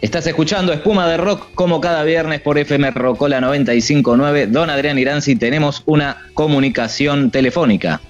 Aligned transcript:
Estás 0.00 0.26
escuchando 0.26 0.72
Espuma 0.72 1.06
de 1.06 1.18
Rock 1.18 1.48
como 1.54 1.78
cada 1.78 2.02
viernes 2.04 2.40
por 2.40 2.56
FM 2.56 2.90
Rocola 2.92 3.38
959. 3.42 4.46
Don 4.46 4.70
Adrián 4.70 4.98
Iranzi, 4.98 5.36
tenemos 5.36 5.82
una 5.84 6.16
comunicación 6.32 7.30
telefónica. 7.30 8.00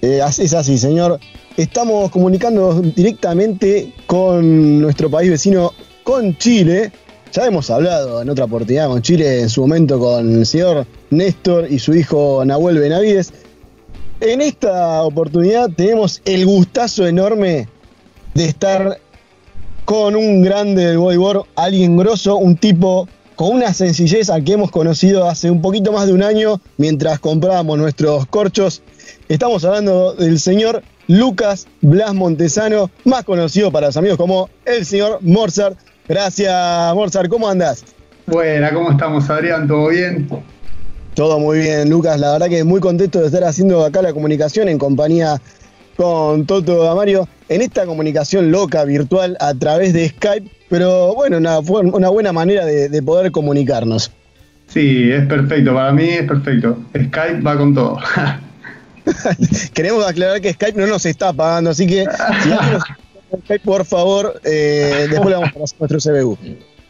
Eh, 0.00 0.20
es 0.24 0.54
así, 0.54 0.78
señor. 0.78 1.18
Estamos 1.56 2.08
comunicando 2.12 2.80
directamente 2.80 3.92
con 4.06 4.80
nuestro 4.80 5.10
país 5.10 5.28
vecino, 5.28 5.72
con 6.04 6.38
Chile. 6.38 6.92
Ya 7.32 7.46
hemos 7.46 7.68
hablado 7.68 8.22
en 8.22 8.30
otra 8.30 8.44
oportunidad 8.44 8.86
con 8.86 9.02
Chile, 9.02 9.40
en 9.40 9.50
su 9.50 9.62
momento 9.62 9.98
con 9.98 10.38
el 10.38 10.46
señor 10.46 10.86
Néstor 11.10 11.66
y 11.68 11.80
su 11.80 11.94
hijo 11.94 12.44
Nahuel 12.44 12.78
Benavides. 12.78 13.32
En 14.20 14.40
esta 14.40 15.02
oportunidad 15.02 15.68
tenemos 15.70 16.22
el 16.24 16.46
gustazo 16.46 17.08
enorme 17.08 17.66
de 18.34 18.44
estar 18.44 19.00
con 19.84 20.16
un 20.16 20.42
grande 20.42 20.86
del 20.86 20.98
bodyboard, 20.98 21.44
alguien 21.56 21.96
grosso, 21.96 22.36
un 22.36 22.56
tipo 22.56 23.08
con 23.36 23.56
una 23.56 23.72
sencillez 23.72 24.30
al 24.30 24.44
que 24.44 24.52
hemos 24.52 24.70
conocido 24.70 25.28
hace 25.28 25.50
un 25.50 25.62
poquito 25.62 25.92
más 25.92 26.06
de 26.06 26.12
un 26.12 26.22
año 26.22 26.60
mientras 26.76 27.18
comprábamos 27.18 27.78
nuestros 27.78 28.26
corchos. 28.26 28.82
Estamos 29.28 29.64
hablando 29.64 30.14
del 30.14 30.38
señor 30.38 30.82
Lucas 31.08 31.66
Blas 31.80 32.14
Montesano, 32.14 32.90
más 33.04 33.24
conocido 33.24 33.72
para 33.72 33.88
los 33.88 33.96
amigos 33.96 34.18
como 34.18 34.48
el 34.64 34.84
señor 34.86 35.18
Morzart. 35.22 35.76
Gracias, 36.08 36.94
Morzart, 36.94 37.28
¿cómo 37.28 37.48
andas? 37.48 37.84
Buena, 38.26 38.72
¿cómo 38.72 38.92
estamos, 38.92 39.28
Adrián? 39.30 39.66
¿Todo 39.66 39.88
bien? 39.88 40.28
Todo 41.14 41.38
muy 41.38 41.58
bien, 41.58 41.90
Lucas. 41.90 42.18
La 42.18 42.32
verdad 42.32 42.48
que 42.48 42.64
muy 42.64 42.80
contento 42.80 43.20
de 43.20 43.26
estar 43.26 43.44
haciendo 43.44 43.84
acá 43.84 44.00
la 44.00 44.12
comunicación 44.12 44.68
en 44.68 44.78
compañía 44.78 45.40
con 45.96 46.46
Toto 46.46 46.90
Amario 46.90 47.28
en 47.48 47.62
esta 47.62 47.86
comunicación 47.86 48.50
loca, 48.50 48.84
virtual, 48.84 49.36
a 49.40 49.54
través 49.54 49.92
de 49.92 50.08
Skype. 50.08 50.48
Pero 50.68 51.14
bueno, 51.14 51.36
una, 51.38 51.58
una 51.58 52.08
buena 52.08 52.32
manera 52.32 52.64
de, 52.64 53.02
poder 53.02 53.30
comunicarnos. 53.30 54.10
Sí, 54.68 55.10
es 55.10 55.26
perfecto. 55.26 55.74
Para 55.74 55.92
mí 55.92 56.04
es 56.04 56.22
perfecto. 56.22 56.78
Skype 56.92 57.40
va 57.40 57.56
con 57.56 57.74
todo. 57.74 57.98
Queremos 59.74 60.06
aclarar 60.06 60.40
que 60.40 60.52
Skype 60.52 60.80
no 60.80 60.86
nos 60.86 61.04
está 61.04 61.32
pagando, 61.32 61.70
así 61.70 61.86
que 61.86 62.06
si 62.42 62.50
Skype, 63.42 63.64
por 63.64 63.84
favor, 63.84 64.40
eh, 64.44 65.08
después 65.10 65.28
le 65.28 65.34
vamos 65.34 65.50
a 65.50 65.58
pasar 65.58 65.80
nuestro 65.80 66.12
CBU. 66.12 66.38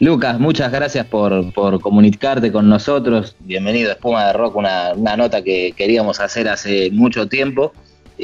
Lucas, 0.03 0.41
muchas 0.41 0.73
gracias 0.73 1.07
por, 1.07 1.53
comunicarte 1.81 2.51
con 2.51 2.69
nosotros. 2.69 3.37
Bienvenido 3.39 3.91
a 3.91 3.93
Espuma 3.93 4.27
de 4.27 4.33
Rock, 4.33 4.57
una, 4.57 4.95
nota 4.95 5.43
que 5.43 5.75
queríamos 5.77 6.19
hacer 6.19 6.49
hace 6.49 6.91
mucho 6.91 7.29
tiempo. 7.29 7.73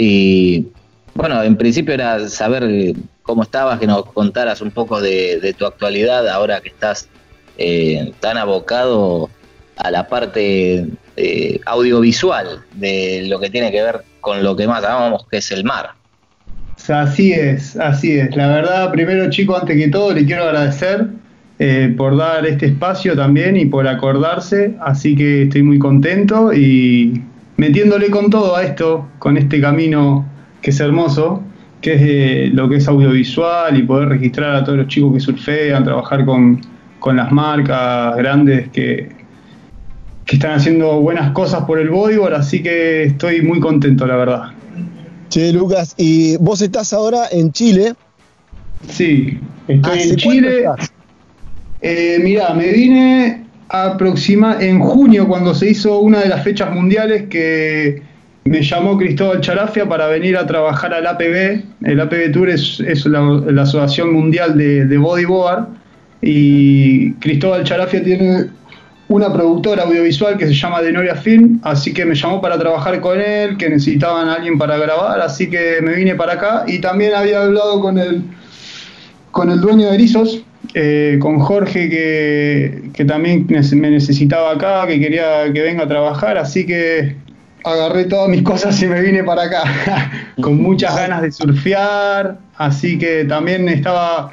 Y 0.00 0.68
bueno, 1.14 1.42
en 1.42 1.56
principio 1.56 1.92
era 1.92 2.28
saber 2.28 2.94
cómo 3.22 3.42
estabas, 3.42 3.80
que 3.80 3.86
nos 3.88 4.05
contaras 4.12 4.60
un 4.60 4.70
poco 4.70 5.00
de, 5.00 5.55
tu 5.58 5.66
actualidad 5.66 6.28
ahora 6.28 6.60
que 6.60 6.68
estás 6.68 7.08
eh, 7.58 8.12
tan 8.20 8.38
abocado 8.38 9.28
a 9.77 9.90
la 9.90 10.08
parte 10.08 10.86
eh, 11.16 11.60
audiovisual 11.66 12.60
de 12.74 13.27
lo 13.28 13.40
que 13.40 13.50
tiene 13.50 13.72
que 13.72 13.82
ver 13.82 14.05
con 14.20 14.44
lo 14.44 14.55
que 14.55 14.68
más 14.68 14.84
amamos, 14.84 15.27
que 15.28 15.38
es 15.38 15.50
el 15.50 15.64
mar. 15.64 15.90
Así 16.88 17.33
es, 17.33 17.77
así 17.77 18.18
es. 18.18 18.36
La 18.36 18.46
verdad, 18.46 18.92
primero 18.92 19.28
chico, 19.30 19.56
antes 19.56 19.77
que 19.77 19.88
todo, 19.88 20.14
le 20.14 20.24
quiero 20.24 20.44
agradecer 20.44 21.08
eh, 21.58 21.92
por 21.96 22.16
dar 22.16 22.46
este 22.46 22.66
espacio 22.66 23.16
también 23.16 23.56
y 23.56 23.66
por 23.66 23.88
acordarse, 23.88 24.77
así 24.80 25.16
que 25.16 25.42
estoy 25.42 25.64
muy 25.64 25.80
contento 25.80 26.52
y 26.52 27.20
metiéndole 27.59 28.09
con 28.09 28.31
todo 28.31 28.56
a 28.56 28.62
esto, 28.62 29.09
con 29.19 29.37
este 29.37 29.61
camino 29.61 30.25
que 30.62 30.70
es 30.70 30.81
hermoso, 30.81 31.42
que 31.81 31.95
es 31.95 32.03
eh, 32.03 32.51
lo 32.53 32.69
que 32.69 32.77
es 32.77 32.89
audiovisual 32.89 33.77
y 33.77 33.83
poder 33.83 34.09
registrar 34.09 34.55
a 34.55 34.64
todos 34.64 34.78
los 34.78 34.89
chicos 34.89 35.12
que 35.12 35.20
surfean, 35.20 35.84
trabajar 35.84 36.25
con, 36.25 36.61
las 37.14 37.33
marcas 37.33 38.17
grandes 38.17 38.69
que, 38.69 39.09
que 40.27 40.36
están 40.36 40.53
haciendo 40.53 41.01
buenas 41.01 41.33
cosas 41.33 41.64
por 41.64 41.79
el 41.79 41.89
bodyboard, 41.89 42.34
así 42.34 42.62
que 42.62 43.05
estoy 43.05 43.41
muy 43.41 43.61
contento, 43.61 44.07
la 44.07 44.17
verdad. 44.17 44.42
Che, 45.30 45.52
Lucas, 45.52 45.95
y 45.97 46.36
vos 46.36 46.61
estás 46.61 46.92
ahora 46.92 47.24
en 47.30 47.51
Chile. 47.52 47.95
Sí, 48.89 49.39
estoy 49.67 50.01
en 50.01 50.17
Chile. 50.17 50.64
Eh, 51.80 52.20
mira, 52.23 52.52
me 52.55 52.73
vine 52.73 53.48
aproxima 53.68 54.56
en 54.61 54.80
junio 54.80 55.29
cuando 55.29 55.55
se 55.55 55.70
hizo 55.70 55.98
una 56.01 56.20
de 56.20 56.29
las 56.29 56.42
fechas 56.42 56.73
mundiales 56.73 57.24
que 57.29 58.02
me 58.45 58.62
llamó 58.62 58.96
Cristóbal 58.96 59.40
Charafia 59.40 59.86
para 59.86 60.06
venir 60.06 60.36
a 60.36 60.46
trabajar 60.46 60.95
al 60.95 61.06
APB. 61.06 61.62
El 61.83 62.01
APB 62.01 62.33
Tour 62.33 62.48
es, 62.48 62.80
la, 63.06 63.62
Asociación 63.62 64.12
Mundial 64.12 64.56
de, 64.56 64.86
de 64.86 64.98
Bodyboard 64.98 65.67
y 66.23 67.12
Cristóbal 67.14 67.64
Charafia 67.64 68.02
tiene 68.02 68.46
una 69.08 69.33
productora 69.33 69.85
audiovisual 69.85 70.36
que 70.36 70.46
se 70.46 70.52
llama 70.52 70.83
Denoria 70.83 71.14
Film, 71.14 71.61
así 71.62 71.95
que 71.95 72.05
me 72.05 72.14
llamó 72.14 72.40
para 72.40 72.58
trabajar 72.58 73.00
con 73.00 73.20
él, 73.20 73.56
que 73.56 73.70
necesitaban 73.70 74.29
a 74.29 74.35
alguien 74.35 74.58
para 74.58 74.77
grabar, 74.77 75.20
así 75.20 75.48
que 75.48 75.80
me 75.83 75.95
vine 75.95 76.14
para 76.14 76.35
acá 76.35 76.64
y 76.67 76.79
también 76.79 77.14
había 77.14 77.42
hablado 77.42 77.80
con 77.80 77.98
el, 77.98 78.23
con 79.30 79.50
el 79.50 79.61
dueño 79.61 79.89
de 79.89 79.95
Erizos, 79.95 80.42
eh, 80.74 81.18
con 81.20 81.39
Jorge 81.39 81.89
que, 81.89 83.05
también 83.06 83.46
me 83.48 83.90
necesitaba 83.90 84.52
acá, 84.52 84.86
que 84.86 85.01
quería 85.01 85.51
que 85.52 85.62
venga 85.62 85.84
a 85.84 85.89
trabajar, 85.89 86.36
así 86.36 86.67
que 86.67 87.17
agarré 87.64 88.05
todas 88.05 88.29
mis 88.29 88.42
cosas 88.51 88.80
y 88.83 88.86
me 88.86 89.01
vine 89.01 89.24
para 89.24 89.45
acá, 89.45 89.62
con 90.40 90.61
muchas 90.61 90.95
ganas 90.95 91.23
de 91.23 91.33
surfear, 91.33 92.39
así 92.56 92.98
que 92.98 93.24
también 93.24 93.68
estaba, 93.68 94.30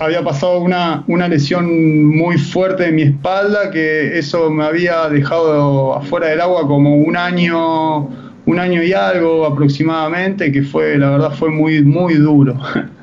había 0.00 0.22
pasado 0.24 0.60
una, 0.60 1.04
una 1.06 1.28
lesión 1.28 2.04
muy 2.04 2.38
fuerte 2.38 2.88
en 2.88 2.96
mi 2.96 3.02
espalda, 3.02 3.70
que 3.70 4.18
eso 4.18 4.50
me 4.50 4.64
había 4.64 5.08
dejado 5.08 5.94
afuera 5.94 6.28
del 6.28 6.40
agua 6.40 6.66
como 6.66 6.96
un 6.96 7.16
año, 7.16 8.08
un 8.46 8.58
año 8.58 8.82
y 8.82 8.92
algo 8.92 9.46
aproximadamente, 9.46 10.50
que 10.50 10.62
fue, 10.62 10.98
la 10.98 11.10
verdad 11.10 11.30
fue 11.32 11.50
muy, 11.50 11.82
muy 11.82 12.14
duro. 12.14 12.58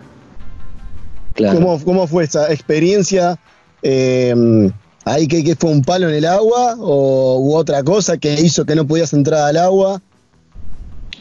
¿Cómo, 1.35 2.07
fue 2.07 2.23
esa 2.23 2.51
experiencia? 2.51 3.37
Eh, 3.81 4.33
¿Ahí 5.05 5.27
que, 5.27 5.55
fue 5.55 5.69
un 5.69 5.83
palo 5.83 6.09
en 6.09 6.15
el 6.15 6.25
agua 6.25 6.75
o 6.79 7.37
hubo 7.37 7.55
otra 7.57 7.83
cosa 7.83 8.17
que 8.17 8.33
hizo 8.33 8.65
que 8.65 8.75
no 8.75 8.87
podías 8.87 9.13
entrar 9.13 9.41
al 9.41 9.57
agua? 9.57 10.01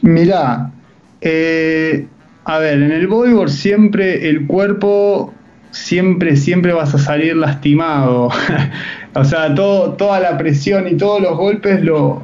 Mirá, 0.01 0.73
eh, 1.21 2.07
a 2.45 2.59
ver, 2.59 2.83
en 2.83 2.93
el 2.93 3.07
bodyboard 3.07 3.51
siempre 3.51 4.29
el 4.29 4.47
cuerpo, 4.47 5.35
siempre, 5.71 6.37
siempre 6.37 6.73
vas 6.73 6.95
a 6.95 6.99
salir 6.99 7.37
lastimado. 7.37 8.31
o 9.15 9.25
sea, 9.25 9.55
todo, 9.55 9.93
toda 9.93 10.21
la 10.21 10.39
presión 10.39 10.89
y 10.89 10.97
todos 10.97 11.21
los 11.21 11.37
golpes 11.37 11.83
lo, 11.83 12.23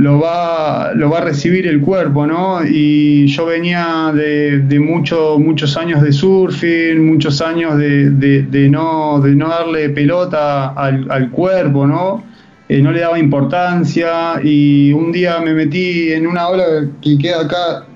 lo 0.00 0.18
va, 0.18 0.94
lo 0.94 1.10
va 1.10 1.18
a 1.18 1.20
recibir 1.20 1.66
el 1.66 1.80
cuerpo, 1.82 2.26
¿no? 2.26 2.64
Y 2.64 3.26
yo 3.26 3.44
venía 3.44 4.10
de, 4.14 4.60
de 4.60 4.80
muchos 4.80 5.76
años 5.76 6.00
de 6.00 6.10
surfing, 6.10 7.04
muchos 7.04 7.42
años 7.42 7.76
de, 7.76 8.68
no, 8.70 9.20
de 9.20 9.36
no 9.36 9.48
darle 9.48 9.90
pelota 9.90 10.70
al, 10.70 11.30
cuerpo, 11.30 11.86
¿no? 11.86 12.24
Eh, 12.68 12.80
no 12.80 12.92
le 12.92 13.00
daba 13.00 13.18
importancia 13.18 14.40
y 14.42 14.90
un 14.92 15.12
día 15.12 15.38
me 15.40 15.52
metí 15.52 16.12
en 16.12 16.26
una 16.26 16.48
ola 16.48 16.64
que 17.02 17.18
queda 17.18 17.42
acá, 17.42 17.86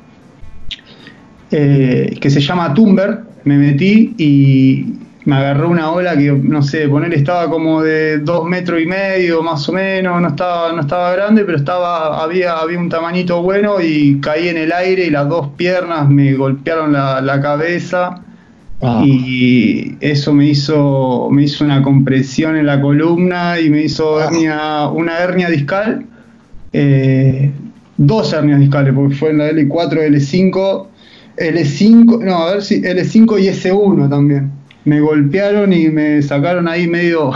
eh, 1.52 2.14
que 2.20 2.28
se 2.28 2.40
llama 2.40 2.74
Tumber, 2.74 3.20
me 3.44 3.56
metí 3.56 4.14
y, 4.18 5.03
me 5.24 5.36
agarró 5.36 5.70
una 5.70 5.90
ola 5.90 6.16
que, 6.16 6.30
no 6.32 6.62
sé, 6.62 6.86
poner 6.88 7.14
estaba 7.14 7.48
como 7.48 7.82
de 7.82 8.18
dos 8.18 8.46
metros 8.46 8.80
y 8.80 8.86
medio 8.86 9.42
más 9.42 9.66
o 9.68 9.72
menos, 9.72 10.20
no 10.20 10.28
estaba, 10.28 10.72
no 10.72 10.82
estaba 10.82 11.12
grande, 11.12 11.44
pero 11.44 11.56
estaba, 11.56 12.22
había, 12.22 12.58
había 12.58 12.78
un 12.78 12.90
tamañito 12.90 13.42
bueno 13.42 13.80
y 13.80 14.20
caí 14.20 14.48
en 14.48 14.58
el 14.58 14.72
aire 14.72 15.06
y 15.06 15.10
las 15.10 15.28
dos 15.28 15.48
piernas 15.56 16.08
me 16.10 16.34
golpearon 16.34 16.92
la, 16.92 17.40
cabeza 17.40 18.22
ah. 18.82 19.02
y 19.04 19.96
eso 20.00 20.34
me 20.34 20.46
hizo, 20.46 21.28
me 21.30 21.44
hizo 21.44 21.64
una 21.64 21.82
compresión 21.82 22.56
en 22.56 22.66
la 22.66 22.80
columna 22.80 23.58
y 23.60 23.70
me 23.70 23.82
hizo 23.82 24.18
ah. 24.20 24.90
una 24.94 25.18
hernia 25.20 25.48
discal, 25.48 26.04
eh, 26.74 27.50
dos 27.96 28.32
hernias 28.32 28.60
discales, 28.60 28.92
porque 28.94 29.14
fue 29.14 29.30
en 29.30 29.38
la 29.38 29.50
L4, 29.50 30.06
L5, 30.06 30.86
L5, 31.38 32.24
no, 32.24 32.36
a 32.42 32.52
ver 32.52 32.62
si 32.62 32.82
L5 32.82 33.40
y 33.40 33.48
S1 33.48 34.10
también 34.10 34.63
me 34.84 35.00
golpearon 35.00 35.72
y 35.72 35.88
me 35.88 36.20
sacaron 36.22 36.68
ahí 36.68 36.86
medio, 36.86 37.32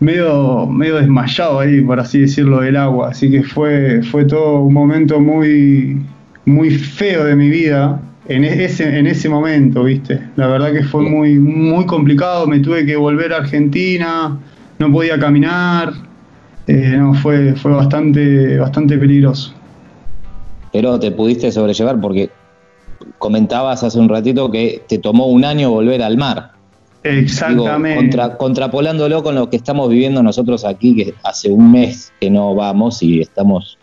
medio, 0.00 0.66
medio 0.66 0.96
desmayado 0.96 1.60
ahí, 1.60 1.80
por 1.80 2.00
así 2.00 2.22
decirlo, 2.22 2.60
del 2.60 2.76
agua. 2.76 3.10
Así 3.10 3.30
que 3.30 3.42
fue, 3.42 4.02
fue 4.02 4.24
todo 4.24 4.60
un 4.60 4.74
momento 4.74 5.20
muy, 5.20 6.00
muy 6.44 6.70
feo 6.70 7.24
de 7.24 7.36
mi 7.36 7.48
vida 7.48 8.00
en 8.28 8.44
e, 8.44 8.64
ese, 8.64 8.98
en 8.98 9.06
ese 9.06 9.28
momento, 9.28 9.84
¿viste? 9.84 10.20
La 10.36 10.46
verdad 10.46 10.72
que 10.72 10.82
fue 10.82 11.02
muy, 11.02 11.38
muy 11.38 11.86
complicado, 11.86 12.46
me 12.46 12.60
tuve 12.60 12.84
que 12.86 12.96
volver 12.96 13.32
a 13.32 13.38
Argentina, 13.38 14.38
no 14.78 14.92
podía 14.92 15.18
caminar, 15.18 15.92
eh, 16.66 16.94
no, 16.96 17.14
fue, 17.14 17.54
fue 17.54 17.72
bastante, 17.72 18.58
bastante 18.58 18.96
peligroso. 18.98 19.54
Pero 20.72 20.98
te 21.00 21.10
pudiste 21.10 21.50
sobrellevar 21.50 22.00
porque 22.00 22.30
comentabas 23.20 23.84
hace 23.84 24.00
un 24.00 24.08
ratito 24.08 24.50
que 24.50 24.82
te 24.88 24.98
tomó 24.98 25.26
un 25.26 25.44
año 25.44 25.70
volver 25.70 26.02
al 26.02 26.16
mar. 26.16 26.52
Exactamente. 27.04 28.18
contrapolándolo 28.36 29.22
con 29.22 29.34
lo 29.34 29.48
que 29.48 29.56
estamos 29.56 29.88
viviendo 29.88 30.22
nosotros 30.22 30.64
aquí, 30.64 30.96
que 30.96 31.14
hace 31.22 31.48
un 31.50 31.70
mes 31.70 32.12
que 32.20 32.30
no 32.30 32.54
vamos 32.54 33.02
y 33.02 33.20
estamos 33.20 33.78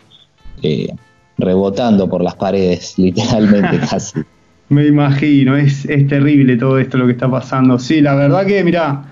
eh, 0.61 0.89
rebotando 1.37 2.09
por 2.09 2.21
las 2.21 2.35
paredes, 2.35 2.95
literalmente 2.97 3.79
casi. 3.89 4.19
Me 4.69 4.85
imagino, 4.85 5.55
es, 5.55 5.85
es, 5.85 6.07
terrible 6.07 6.57
todo 6.57 6.77
esto 6.77 6.97
lo 6.97 7.05
que 7.05 7.13
está 7.13 7.31
pasando. 7.31 7.79
Sí, 7.79 8.01
la 8.01 8.15
verdad 8.15 8.45
que, 8.45 8.63
mira, 8.63 9.05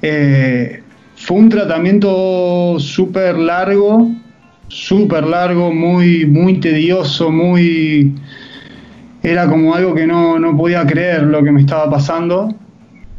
eh, 0.00 0.80
fue 1.16 1.36
un 1.36 1.48
tratamiento 1.48 2.76
súper 2.78 3.36
largo, 3.36 4.10
súper 4.68 5.24
largo, 5.24 5.72
muy, 5.72 6.24
muy 6.24 6.60
tedioso, 6.60 7.30
muy... 7.30 8.14
Era 9.22 9.46
como 9.46 9.74
algo 9.74 9.94
que 9.94 10.06
no, 10.06 10.38
no 10.38 10.56
podía 10.56 10.84
creer 10.86 11.22
lo 11.22 11.42
que 11.44 11.52
me 11.52 11.60
estaba 11.60 11.90
pasando. 11.90 12.54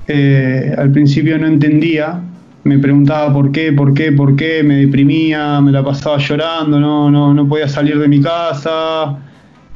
Eh, 0.08 0.76
al 0.78 0.92
principio 0.92 1.38
no 1.38 1.48
entendía, 1.48 2.20
me 2.66 2.78
preguntaba 2.78 3.32
por 3.32 3.52
qué, 3.52 3.72
por 3.72 3.94
qué, 3.94 4.12
por 4.12 4.36
qué, 4.36 4.64
me 4.64 4.76
deprimía, 4.76 5.62
me 5.62 5.72
la 5.72 5.84
pasaba 5.84 6.18
llorando, 6.18 6.80
no, 6.80 7.10
no, 7.10 7.34
no 7.34 7.48
podía 7.48 7.70
salir 7.70 7.98
de 7.98 8.10
mi 8.10 8.22
casa, 8.22 9.18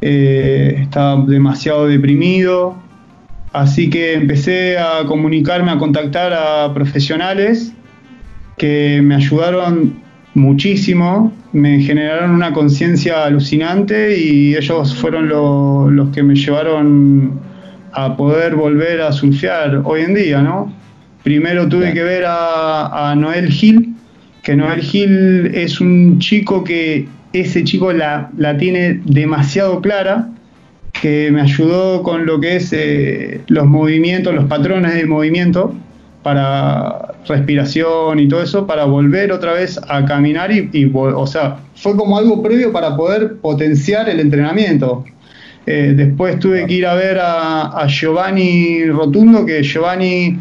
eh, 0.01 0.79
estaba 0.81 1.24
demasiado 1.25 1.88
deprimido. 1.88 2.75
Así 3.53 3.89
que 3.89 4.13
empecé 4.13 4.77
a 4.77 5.06
comunicarme, 5.06 5.71
a 5.71 5.77
contactar 5.77 6.33
a 6.33 6.73
profesionales 6.73 7.73
que 8.57 9.01
me 9.01 9.15
ayudaron 9.15 10.06
muchísimo, 10.37 11.33
me 11.51 11.81
generaron 11.81 12.31
una 12.31 12.53
conciencia 12.53 13.25
alucinante 13.25 14.17
y 14.17 14.55
ellos 14.55 14.95
fueron 14.95 15.27
los 15.95 16.09
que 16.15 16.23
me 16.23 16.35
llevaron 16.35 17.39
a 17.91 18.15
poder 18.15 18.55
volver 18.55 19.01
a 19.01 19.11
surfear 19.11 19.81
hoy 19.83 20.01
en 20.01 20.13
día, 20.13 20.41
¿no? 20.41 20.71
Primero 21.23 21.67
tuve 21.67 21.91
que 21.93 22.03
ver 22.03 22.23
a, 22.27 23.13
Noel 23.17 23.49
Gil, 23.49 23.95
que 24.43 24.55
Noel 24.55 24.81
Gil 24.81 25.51
es 25.53 25.81
un 25.81 26.19
chico 26.19 26.63
que 26.63 27.07
ese 27.33 27.63
chico 27.63 27.91
la, 27.91 28.29
tiene 28.59 29.01
demasiado 29.03 29.81
clara, 29.81 30.29
que 31.01 31.31
me 31.31 31.41
ayudó 31.41 32.03
con 32.03 32.25
lo 32.25 32.39
que 32.39 32.57
es 32.57 32.71
eh, 32.71 33.41
los 33.47 33.65
movimientos, 33.65 34.33
los 34.33 34.45
patrones 34.45 34.93
de 34.93 35.05
movimiento 35.05 35.75
para 36.23 37.16
respiración 37.27 38.19
y 38.19 38.27
todo 38.27 38.41
eso, 38.41 38.65
para 38.65 38.85
volver 38.85 39.31
otra 39.31 39.53
vez 39.53 39.79
a 39.88 40.06
caminar 40.06 40.51
y, 40.51 40.91
o 40.94 41.27
sea, 41.27 41.59
fue 41.75 41.95
como 41.95 42.18
algo 42.18 42.41
previo 42.41 42.71
para 42.71 42.95
poder 42.95 43.38
potenciar 43.38 44.09
el 44.09 44.19
entrenamiento. 44.19 45.06
Eh, 45.65 45.94
después 45.95 46.39
tuve 46.39 46.65
que 46.65 46.74
ir 46.74 46.85
a 46.85 46.95
ver 46.95 47.18
a, 47.21 47.85
Giovanni 47.88 48.85
Rotundo, 48.85 49.45
que 49.45 49.62
Giovanni 49.63 50.39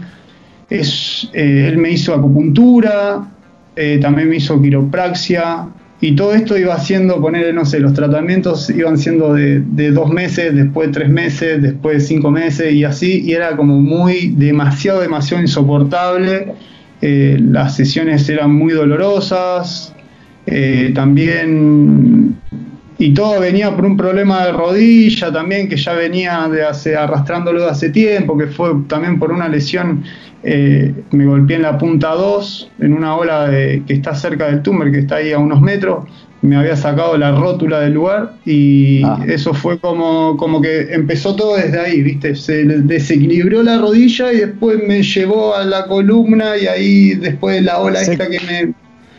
es, 0.71 1.29
eh, 1.33 1.67
él 1.69 1.79
me 1.79 1.91
hizo 1.91 2.15
acupuntura, 2.15 3.27
eh, 3.75 3.99
también 4.01 4.29
me 4.29 4.37
hizo 4.37 4.61
quiropraxia, 4.63 5.69
y 6.01 6.15
todo 6.15 6.35
esto 6.35 6.59
iba 6.59 6.75
haciendo, 6.75 7.21
poner, 7.21 7.55
no 7.55 7.65
sé, 7.65 7.81
los 7.81 7.95
tratamientos 7.95 8.69
iban 8.69 8.99
siendo 8.99 9.33
de, 9.33 9.91
dos 9.93 10.11
meses, 10.11 10.55
después 10.55 10.93
tres 10.93 11.09
meses, 11.09 11.63
después 11.63 12.07
cinco 12.07 12.31
meses, 12.31 12.75
y 12.75 12.85
así, 12.85 13.23
y 13.25 13.33
era 13.33 13.57
como 13.57 13.81
muy, 13.81 14.29
demasiado, 14.37 15.01
demasiado 15.01 15.43
insoportable. 15.43 16.53
Las 17.01 17.77
sesiones 17.77 18.29
eran 18.29 18.55
muy 18.55 18.73
dolorosas, 18.73 19.95
también 20.95 22.37
y 22.99 23.13
todo 23.13 23.41
venía 23.41 23.75
por 23.75 23.85
un 23.85 23.97
problema 23.97 24.47
de 24.47 24.53
rodilla 24.53 25.31
también 25.31 25.69
que 25.69 25.77
ya 25.77 25.93
venía 25.93 26.49
de 26.49 26.65
hace, 26.65 26.97
arrastrándolo 26.97 27.63
de 27.63 27.71
hace 27.71 27.91
tiempo, 27.91 28.39
que 28.39 28.47
fue 28.47 28.71
también 28.89 29.19
por 29.19 29.33
una 29.33 29.49
lesión, 29.49 30.03
eh, 30.43 30.95
me 31.11 31.27
golpeé 31.27 31.57
en 31.57 31.63
la 31.63 31.77
punta 31.77 32.15
2, 32.15 32.71
en 32.81 32.95
una 32.95 33.15
ola 33.17 33.51
que 33.51 33.93
está 33.93 34.15
cerca 34.15 34.47
del 34.47 34.63
tumor, 34.63 34.91
que 34.91 35.01
está 35.01 35.17
ahí 35.17 35.33
a 35.33 35.39
unos 35.39 35.61
metros, 35.61 36.05
me 36.47 36.57
había 36.57 36.77
sacado 36.77 37.17
la 37.19 37.33
rótula 37.33 37.81
del 37.81 37.95
lugar 37.95 38.35
y 38.45 39.05
ah. 39.05 39.25
eso 39.27 39.53
fue 39.53 39.79
como, 39.79 40.37
como 40.37 40.63
que 40.63 40.95
empezó 40.95 41.37
todo 41.37 41.57
desde 41.57 41.79
ahí, 41.79 42.03
¿viste? 42.03 42.35
Se 42.35 42.65
desequilibró 42.65 43.63
la 43.63 43.79
rodilla 43.79 44.33
y 44.33 44.39
después 44.39 44.79
me 44.87 45.03
llevó 45.03 45.55
a 45.55 45.65
la 45.65 45.87
columna 45.87 46.57
y 46.57 46.67
ahí 46.67 47.15
después 47.15 47.63
la 47.63 47.81
ola 47.81 48.01
esta 48.01 48.29
que 48.29 48.41
me 48.41 48.75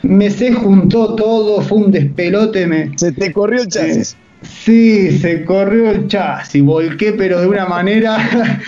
me 0.07 0.29
se 0.29 0.51
juntó 0.53 1.15
todo, 1.15 1.61
fue 1.61 1.79
un 1.79 1.91
despelote. 1.91 2.67
Me, 2.67 2.91
se 2.97 3.11
te 3.11 3.31
corrió 3.31 3.61
el 3.61 3.67
chasis. 3.67 4.15
sí, 4.41 5.17
se 5.19 5.43
corrió 5.43 5.91
el 5.91 6.07
chasis, 6.07 6.61
volqué, 6.63 7.13
pero 7.13 7.41
de 7.41 7.47
una 7.47 7.65
manera, 7.65 8.17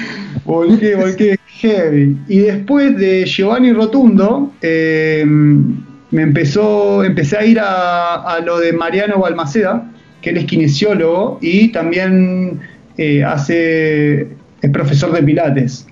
volqué, 0.46 0.96
volqué 0.96 1.38
heavy. 1.48 2.18
Y 2.28 2.40
después 2.40 2.98
de 2.98 3.26
Giovanni 3.26 3.74
Rotundo, 3.74 4.52
em, 4.62 5.84
me 6.12 6.24
empezó, 6.24 7.04
empecé 7.04 7.38
a 7.38 7.46
ir 7.46 7.60
a, 7.62 8.40
lo 8.44 8.60
de 8.60 8.74
Mariano 8.74 9.20
Balmaceda, 9.20 9.92
que 10.22 10.32
él 10.32 10.38
es 10.38 10.46
kinesiólogo 10.46 11.38
y 11.42 11.70
también 11.70 12.60
eh, 12.98 13.24
hace, 13.24 14.22
es 14.62 14.70
profesor 14.72 15.12
de 15.12 15.24
pilates. 15.24 15.88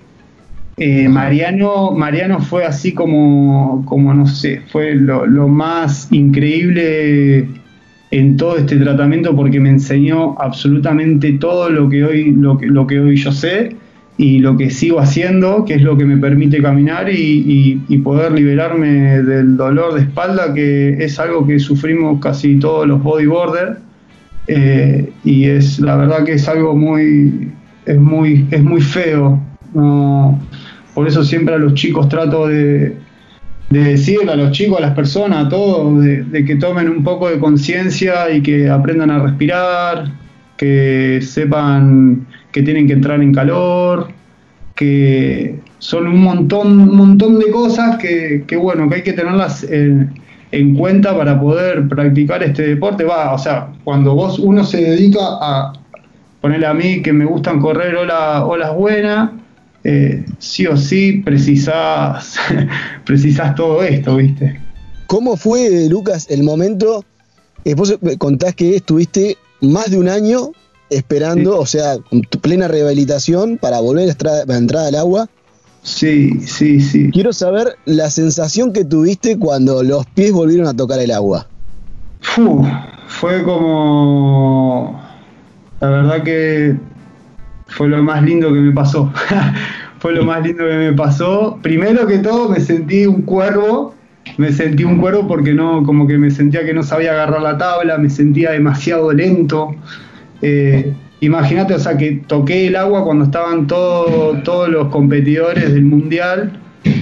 Eh, 0.76 1.08
Mariano, 1.08 1.92
Mariano 1.92 2.40
fue 2.40 2.64
así 2.64 2.92
como, 2.92 3.84
como 3.86 4.14
no 4.14 4.26
sé, 4.26 4.62
fue 4.68 4.94
lo, 4.94 5.26
más 5.48 6.08
increíble 6.12 7.48
en 8.10 8.36
todo 8.36 8.56
este 8.56 8.76
tratamiento 8.76 9.34
porque 9.34 9.60
me 9.60 9.70
enseñó 9.70 10.40
absolutamente 10.40 11.32
todo 11.32 11.68
lo 11.68 11.88
que 11.88 12.04
hoy, 12.04 12.30
lo 12.32 12.58
que, 12.58 12.66
lo 12.66 12.86
que 12.86 13.00
hoy 13.00 13.16
yo 13.16 13.32
sé 13.32 13.76
y 14.20 14.40
lo 14.40 14.56
que 14.56 14.68
sigo 14.70 14.98
haciendo, 14.98 15.64
que 15.64 15.74
es 15.74 15.82
lo 15.82 15.96
que 15.96 16.04
me 16.04 16.16
permite 16.16 16.60
caminar 16.60 17.08
y, 17.08 17.80
poder 18.02 18.32
liberarme 18.32 19.22
del 19.22 19.56
dolor 19.56 19.94
de 19.94 20.00
espalda, 20.00 20.52
que 20.52 21.04
es 21.04 21.20
algo 21.20 21.46
que 21.46 21.60
sufrimos 21.60 22.20
casi 22.20 22.58
todos 22.58 22.86
los 22.86 23.00
bodyboarders. 23.02 23.78
Eh, 24.48 25.12
y 25.24 25.44
es 25.44 25.78
la 25.78 25.96
verdad 25.96 26.24
que 26.24 26.32
es 26.32 26.48
algo 26.48 26.74
muy, 26.74 27.52
es 27.86 27.98
muy, 27.98 28.44
es 28.50 28.62
muy 28.62 28.80
feo. 28.80 29.40
Por 29.72 31.06
eso 31.06 31.22
siempre 31.22 31.54
a 31.54 31.58
los 31.58 31.74
chicos 31.74 32.08
trato 32.08 32.48
de, 32.48 32.96
decirle 33.70 34.32
a 34.32 34.36
los 34.36 34.50
chicos, 34.50 34.78
a 34.78 34.80
las 34.80 34.94
personas, 34.94 35.46
a 35.46 35.48
todos, 35.48 36.02
de, 36.02 36.44
que 36.44 36.56
tomen 36.56 36.88
un 36.88 37.04
poco 37.04 37.28
de 37.28 37.38
conciencia 37.38 38.30
y 38.30 38.42
que 38.42 38.68
aprendan 38.68 39.12
a 39.12 39.20
respirar, 39.20 40.10
que 40.56 41.20
sepan 41.22 42.26
que 42.58 42.64
tienen 42.64 42.88
que 42.88 42.94
entrar 42.94 43.22
en 43.22 43.32
calor, 43.32 44.08
que 44.74 45.60
son 45.78 46.08
un 46.08 46.20
montón, 46.20 46.80
un 46.80 46.96
montón 46.96 47.38
de 47.38 47.52
cosas 47.52 47.98
que, 47.98 48.44
bueno, 48.60 48.88
que 48.88 48.96
hay 48.96 49.02
que 49.02 49.12
tenerlas 49.12 49.62
en, 49.62 50.74
cuenta 50.76 51.16
para 51.16 51.40
poder 51.40 51.86
practicar 51.86 52.42
este 52.42 52.66
deporte. 52.66 53.04
Va, 53.04 53.32
o 53.32 53.38
sea, 53.38 53.68
cuando 53.84 54.12
vos 54.16 54.40
uno 54.40 54.64
se 54.64 54.78
dedica 54.78 55.20
a 55.22 55.72
ponerle 56.40 56.66
a 56.66 56.74
mí 56.74 57.00
que 57.00 57.12
me 57.12 57.26
gustan 57.26 57.60
correr 57.60 57.94
olas, 57.94 58.42
olas 58.44 58.74
buenas, 58.74 59.30
eh, 59.84 60.24
sí 60.38 60.66
o 60.66 60.76
sí 60.76 61.22
precisás, 61.24 62.38
precisás 63.04 63.54
todo 63.54 63.84
esto, 63.84 64.16
¿viste? 64.16 64.58
¿Cómo 65.06 65.36
fue, 65.36 65.86
Lucas, 65.88 66.26
el 66.28 66.42
momento? 66.42 67.04
Después 67.64 67.96
contás 68.18 68.56
que 68.56 68.74
estuviste 68.74 69.36
más 69.60 69.92
de 69.92 69.98
un 69.98 70.08
año 70.08 70.50
esperando, 70.90 71.58
o 71.58 71.66
sea, 71.66 71.96
plena 72.40 72.68
rehabilitación 72.68 73.58
para 73.58 73.80
volver 73.80 74.08
a 74.08 74.56
entrar 74.56 74.86
al 74.86 74.94
agua. 74.94 75.28
Sí, 75.82 76.40
sí, 76.40 76.80
sí. 76.80 77.10
Quiero 77.12 77.32
saber 77.32 77.76
la 77.84 78.10
sensación 78.10 78.72
que 78.72 78.84
tuviste 78.84 79.38
cuando 79.38 79.82
los 79.82 80.06
pies 80.06 80.32
volvieron 80.32 80.66
a 80.66 80.74
tocar 80.74 80.98
el 81.00 81.10
agua. 81.10 81.46
fue 83.06 83.42
como... 83.42 85.00
La 85.80 85.88
verdad 85.88 86.22
que 86.24 86.76
fue 87.68 87.88
lo 87.88 88.02
más 88.02 88.22
lindo 88.22 88.52
que 88.52 88.58
me 88.58 88.72
pasó. 88.72 89.12
fue 89.98 90.12
lo 90.12 90.24
más 90.24 90.42
lindo 90.42 90.64
que 90.64 90.74
me 90.74 90.92
pasó. 90.92 91.58
Primero 91.62 92.06
que 92.06 92.18
todo 92.18 92.48
me 92.48 92.60
sentí 92.60 93.06
un 93.06 93.22
cuervo, 93.22 93.94
me 94.36 94.52
sentí 94.52 94.84
un 94.84 94.98
cuervo 94.98 95.26
porque 95.28 95.54
no, 95.54 95.84
como 95.84 96.06
que 96.06 96.18
me 96.18 96.30
sentía 96.30 96.64
que 96.64 96.74
no 96.74 96.82
sabía 96.82 97.12
agarrar 97.12 97.42
la 97.42 97.58
tabla, 97.58 97.98
me 97.98 98.10
sentía 98.10 98.50
demasiado 98.50 99.12
lento. 99.12 99.74
Eh, 100.42 100.94
Imagínate, 101.20 101.74
o 101.74 101.78
sea, 101.78 101.96
que 101.96 102.22
toqué 102.26 102.68
el 102.68 102.76
agua 102.76 103.04
cuando 103.04 103.24
estaban 103.24 103.66
todos 103.66 104.68
los 104.68 104.88
competidores 104.88 105.72
del 105.74 105.84
mundial, 105.84 106.52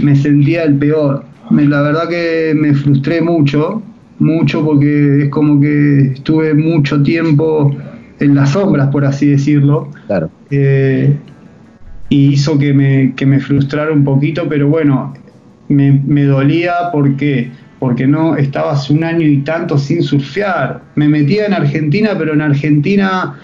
me 0.02 0.16
sentía 0.16 0.62
el 0.62 0.74
peor. 0.76 1.24
la 1.50 1.82
verdad 1.82 2.08
que 2.08 2.54
me 2.56 2.72
frustré 2.72 3.20
mucho, 3.20 3.82
mucho 4.18 4.64
porque 4.64 5.24
es 5.24 5.28
como 5.28 5.60
que 5.60 6.12
estuve 6.14 6.54
mucho 6.54 7.02
tiempo 7.02 7.76
en 8.18 8.34
las 8.34 8.50
sombras, 8.50 8.88
por 8.88 9.04
así 9.04 9.26
decirlo. 9.26 9.90
Claro. 10.06 10.30
Eh, 10.50 11.14
y 12.08 12.32
hizo 12.32 12.58
que 12.58 12.72
me, 12.72 13.12
que 13.16 13.26
me 13.26 13.38
frustrara 13.38 13.92
un 13.92 14.04
poquito, 14.04 14.46
pero 14.48 14.68
bueno, 14.68 15.12
me, 15.68 16.24
dolía 16.24 16.72
porque 16.90 17.50
porque 17.78 18.06
no 18.06 18.36
estaba 18.36 18.72
hace 18.72 18.92
un 18.92 19.04
año 19.04 19.26
y 19.26 19.38
tanto 19.38 19.78
sin 19.78 20.02
surfear. 20.02 20.80
Me 20.94 21.08
metía 21.08 21.46
en 21.46 21.54
Argentina, 21.54 22.14
pero 22.16 22.32
en 22.32 22.40
Argentina 22.40 23.38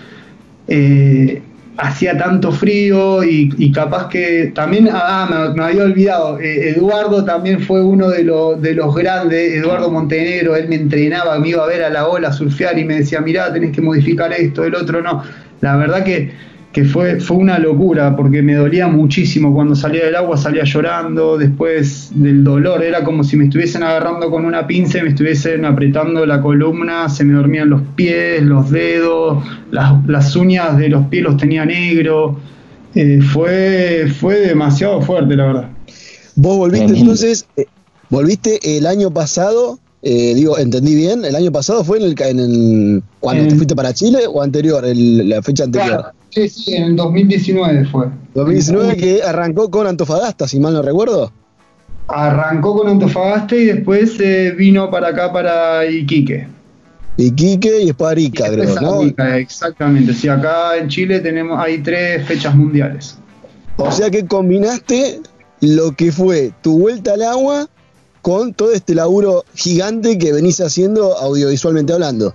eh, 0.68 1.42
hacía 1.76 2.16
tanto 2.16 2.52
frío 2.52 3.22
y, 3.24 3.72
capaz 3.72 4.08
que 4.08 4.52
también, 4.54 4.88
ah, 4.92 5.52
me, 5.54 5.62
había 5.62 5.84
olvidado, 5.84 6.38
eh, 6.38 6.70
Eduardo 6.70 7.24
también 7.24 7.60
fue 7.60 7.82
uno 7.82 8.08
de, 8.08 8.24
de 8.24 8.74
los 8.74 8.94
grandes, 8.94 9.54
Eduardo 9.54 9.90
Montenegro, 9.90 10.56
él 10.56 10.68
me 10.68 10.76
entrenaba, 10.76 11.38
me 11.38 11.48
iba 11.48 11.64
a 11.64 11.66
ver 11.66 11.82
a 11.84 11.90
la 11.90 12.06
ola 12.06 12.32
surfear 12.32 12.78
y 12.78 12.84
me 12.84 12.96
decía, 12.96 13.20
mirá, 13.20 13.52
tenés 13.52 13.72
que 13.72 13.80
modificar 13.80 14.32
esto, 14.32 14.64
el 14.64 14.74
otro 14.74 15.02
no. 15.02 15.22
La 15.60 15.76
verdad 15.76 16.04
que 16.04 16.32
que 16.72 16.86
fue, 16.86 17.20
fue 17.20 17.36
una 17.36 17.58
locura 17.58 18.16
porque 18.16 18.40
me 18.40 18.54
dolía 18.54 18.88
muchísimo 18.88 19.52
cuando 19.52 19.74
salía 19.74 20.06
del 20.06 20.16
agua, 20.16 20.38
salía 20.38 20.64
llorando, 20.64 21.36
después 21.36 22.10
del 22.14 22.42
dolor, 22.42 22.82
era 22.82 23.04
como 23.04 23.22
si 23.24 23.36
me 23.36 23.44
estuviesen 23.44 23.82
agarrando 23.82 24.30
con 24.30 24.46
una 24.46 24.66
pinza 24.66 24.98
y 24.98 25.02
me 25.02 25.10
estuviesen 25.10 25.66
apretando 25.66 26.24
la 26.24 26.40
columna, 26.40 27.10
se 27.10 27.24
me 27.24 27.34
dormían 27.34 27.68
los 27.68 27.82
pies, 27.94 28.42
los 28.42 28.70
dedos, 28.70 29.44
las, 29.70 30.34
uñas 30.34 30.78
de 30.78 30.88
los 30.88 31.06
pies 31.08 31.24
los 31.24 31.36
tenía 31.36 31.66
negro, 31.66 32.38
eh, 32.94 33.20
fue, 33.20 34.10
fue 34.18 34.36
demasiado 34.36 35.02
fuerte 35.02 35.36
la 35.36 35.46
verdad. 35.46 35.70
Vos 36.36 36.56
volviste 36.56 36.98
entonces, 36.98 37.46
eh, 37.58 37.66
volviste 38.08 38.78
el 38.78 38.86
año 38.86 39.10
pasado 39.10 39.78
eh, 40.04 40.34
digo, 40.34 40.58
entendí 40.58 40.96
bien, 40.96 41.24
el 41.24 41.36
año 41.36 41.52
pasado 41.52 41.84
fue 41.84 41.98
en 41.98 42.04
el, 42.04 42.14
en 42.22 42.40
el 42.40 43.02
cuando 43.20 43.46
te 43.46 43.54
fuiste 43.54 43.76
para 43.76 43.94
Chile 43.94 44.26
o 44.26 44.42
anterior, 44.42 44.82
la 44.84 45.40
fecha 45.42 45.62
anterior. 45.62 46.12
Sí, 46.32 46.48
sí, 46.48 46.74
en 46.74 46.84
el 46.84 46.96
2019 46.96 47.84
fue. 47.86 48.06
2019 48.34 48.96
que 48.96 49.22
arrancó 49.22 49.70
con 49.70 49.86
Antofagasta, 49.86 50.48
si 50.48 50.58
mal 50.58 50.74
no 50.74 50.82
recuerdo. 50.82 51.32
Arrancó 52.08 52.76
con 52.76 52.88
Antofagasta 52.88 53.54
y 53.56 53.66
después 53.66 54.18
eh, 54.20 54.52
vino 54.56 54.90
para 54.90 55.08
acá, 55.08 55.32
para 55.32 55.86
Iquique. 55.86 56.46
Iquique 57.16 57.82
y 57.82 57.94
Arica, 58.04 58.50
creo, 58.50 58.80
¿no? 58.80 59.02
exactamente. 59.02 60.14
Sí, 60.14 60.28
acá 60.28 60.76
en 60.76 60.88
Chile 60.88 61.20
tenemos, 61.20 61.58
hay 61.62 61.78
tres 61.78 62.26
fechas 62.26 62.54
mundiales. 62.54 63.18
O 63.76 63.90
sea 63.92 64.10
que 64.10 64.26
combinaste 64.26 65.20
lo 65.60 65.92
que 65.92 66.10
fue 66.10 66.52
tu 66.62 66.78
vuelta 66.78 67.14
al 67.14 67.22
agua 67.22 67.68
con 68.22 68.54
todo 68.54 68.72
este 68.72 68.94
laburo 68.94 69.44
gigante 69.54 70.16
que 70.18 70.32
venís 70.32 70.60
haciendo 70.60 71.16
audiovisualmente 71.18 71.92
hablando. 71.92 72.34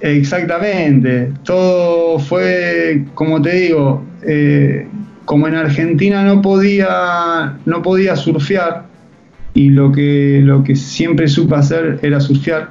Exactamente, 0.00 1.32
todo 1.44 2.20
fue, 2.20 3.04
como 3.14 3.42
te 3.42 3.52
digo, 3.56 4.04
eh, 4.22 4.86
como 5.24 5.48
en 5.48 5.56
Argentina 5.56 6.24
no 6.24 6.40
podía, 6.40 7.58
no 7.66 7.82
podía 7.82 8.14
surfear 8.14 8.84
y 9.54 9.70
lo 9.70 9.90
que, 9.90 10.40
lo 10.42 10.62
que 10.62 10.76
siempre 10.76 11.26
supe 11.26 11.56
hacer 11.56 11.98
era 12.02 12.20
surfear, 12.20 12.70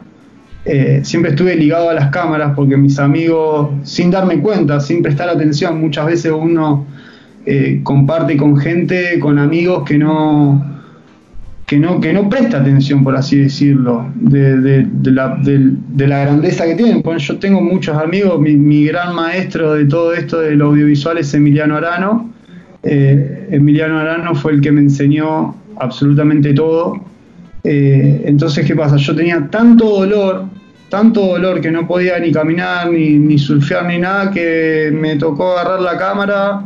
eh, 0.63 1.01
siempre 1.03 1.31
estuve 1.31 1.55
ligado 1.55 1.89
a 1.89 1.93
las 1.93 2.11
cámaras 2.11 2.53
porque 2.55 2.77
mis 2.77 2.97
amigos, 2.97 3.71
sin 3.83 4.09
darme 4.09 4.39
cuenta, 4.39 4.79
sin 4.79 5.03
prestar 5.03 5.27
atención, 5.27 5.81
muchas 5.81 6.05
veces 6.05 6.31
uno 6.31 6.85
eh, 7.45 7.81
comparte 7.83 8.37
con 8.37 8.57
gente, 8.57 9.19
con 9.19 9.37
amigos 9.37 9.83
que 9.85 9.97
no, 9.97 10.76
que 11.67 11.77
no, 11.77 11.99
que 11.99 12.13
no 12.13 12.29
presta 12.29 12.61
atención, 12.61 13.03
por 13.03 13.17
así 13.17 13.39
decirlo, 13.39 14.09
de, 14.15 14.87
la, 15.03 15.37
grandeza 15.97 16.65
que 16.65 16.75
tienen. 16.75 17.03
yo 17.03 17.39
tengo 17.39 17.61
muchos 17.61 17.97
amigos, 17.97 18.39
mi, 18.39 18.85
gran 18.85 19.13
maestro 19.13 19.73
de 19.73 19.83
todo 19.83 20.13
esto 20.13 20.39
del 20.39 20.61
audiovisual 20.61 21.17
es 21.17 21.33
Emiliano 21.33 21.75
Arano. 21.75 22.31
Eh, 22.83 23.49
Emiliano 23.51 23.99
Arano 23.99 24.33
fue 24.33 24.53
el 24.53 24.61
que 24.61 24.71
me 24.71 24.79
enseñó 24.79 25.57
absolutamente 25.75 26.53
todo. 26.53 27.01
Eh, 27.65 28.21
entonces, 28.23 28.65
¿qué 28.65 28.73
pasa? 28.73 28.95
Yo 28.95 29.13
tenía 29.13 29.49
tanto 29.51 29.89
dolor, 29.89 30.45
tanto 30.87 31.19
dolor 31.19 31.59
que 31.59 31.69
no 31.69 31.85
podía 31.85 32.17
ni 32.17 32.31
caminar, 32.31 32.89
ni, 32.89 33.19
ni 33.19 33.37
surfear, 33.37 33.87
ni 33.87 33.97
nada, 33.97 34.31
que 34.31 34.89
me 34.93 35.17
tocó 35.17 35.51
agarrar 35.51 35.81
la 35.81 35.97
cámara 35.97 36.61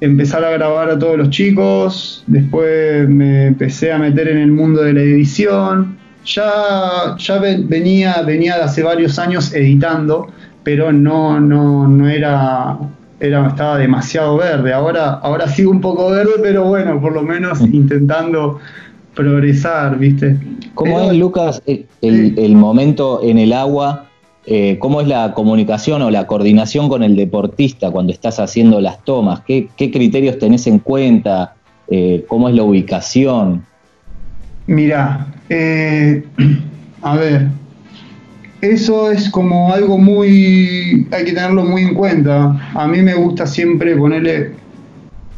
empezar 0.00 0.44
a 0.44 0.50
grabar 0.50 0.90
a 0.90 0.98
todos 0.98 1.16
los 1.16 1.30
chicos, 1.30 2.24
después 2.26 3.08
me 3.08 3.46
empecé 3.46 3.92
a 3.92 3.98
meter 3.98 4.28
en 4.28 4.38
el 4.38 4.52
mundo 4.52 4.82
de 4.82 4.92
la 4.92 5.00
edición, 5.00 5.96
ya, 6.24 7.16
ya 7.18 7.38
venía, 7.38 8.22
venía 8.22 8.56
de 8.56 8.62
hace 8.62 8.82
varios 8.82 9.18
años 9.18 9.52
editando, 9.54 10.28
pero 10.62 10.92
no, 10.92 11.38
no, 11.40 11.86
no 11.86 12.08
era, 12.08 12.78
era, 13.20 13.48
estaba 13.48 13.78
demasiado 13.78 14.36
verde, 14.36 14.72
ahora, 14.72 15.14
ahora 15.14 15.48
sigo 15.48 15.70
un 15.70 15.80
poco 15.80 16.10
verde, 16.10 16.32
pero 16.42 16.64
bueno, 16.64 17.00
por 17.00 17.12
lo 17.12 17.22
menos 17.22 17.60
intentando 17.60 18.58
progresar, 19.14 19.98
¿viste? 19.98 20.36
¿Cómo 20.74 21.10
es, 21.10 21.16
Lucas, 21.16 21.62
el, 21.66 21.86
el 22.02 22.56
momento 22.56 23.20
en 23.22 23.38
el 23.38 23.52
agua 23.52 24.08
eh, 24.46 24.76
cómo 24.78 25.00
es 25.00 25.08
la 25.08 25.32
comunicación 25.32 26.02
o 26.02 26.10
la 26.10 26.26
coordinación 26.26 26.90
con 26.90 27.02
el 27.02 27.16
deportista 27.16 27.90
cuando 27.90 28.12
estás 28.12 28.38
haciendo 28.38 28.78
las 28.78 29.02
tomas, 29.02 29.40
qué, 29.46 29.68
criterios 29.76 30.38
tenés 30.38 30.66
en 30.66 30.80
cuenta, 30.80 31.54
eh, 31.88 32.26
cómo 32.28 32.50
es 32.50 32.54
la 32.54 32.62
ubicación. 32.62 33.64
Mira, 34.66 35.28
eh, 35.48 36.24
a 37.02 37.16
ver, 37.16 37.48
eso 38.60 39.10
es 39.10 39.30
como 39.30 39.72
algo 39.72 39.96
muy, 39.96 41.06
hay 41.10 41.24
que 41.24 41.32
tenerlo 41.32 41.64
muy 41.64 41.82
en 41.82 41.94
cuenta. 41.94 42.70
A 42.74 42.86
mí 42.86 43.00
me 43.00 43.14
gusta 43.14 43.46
siempre 43.46 43.96
ponerle, 43.96 44.52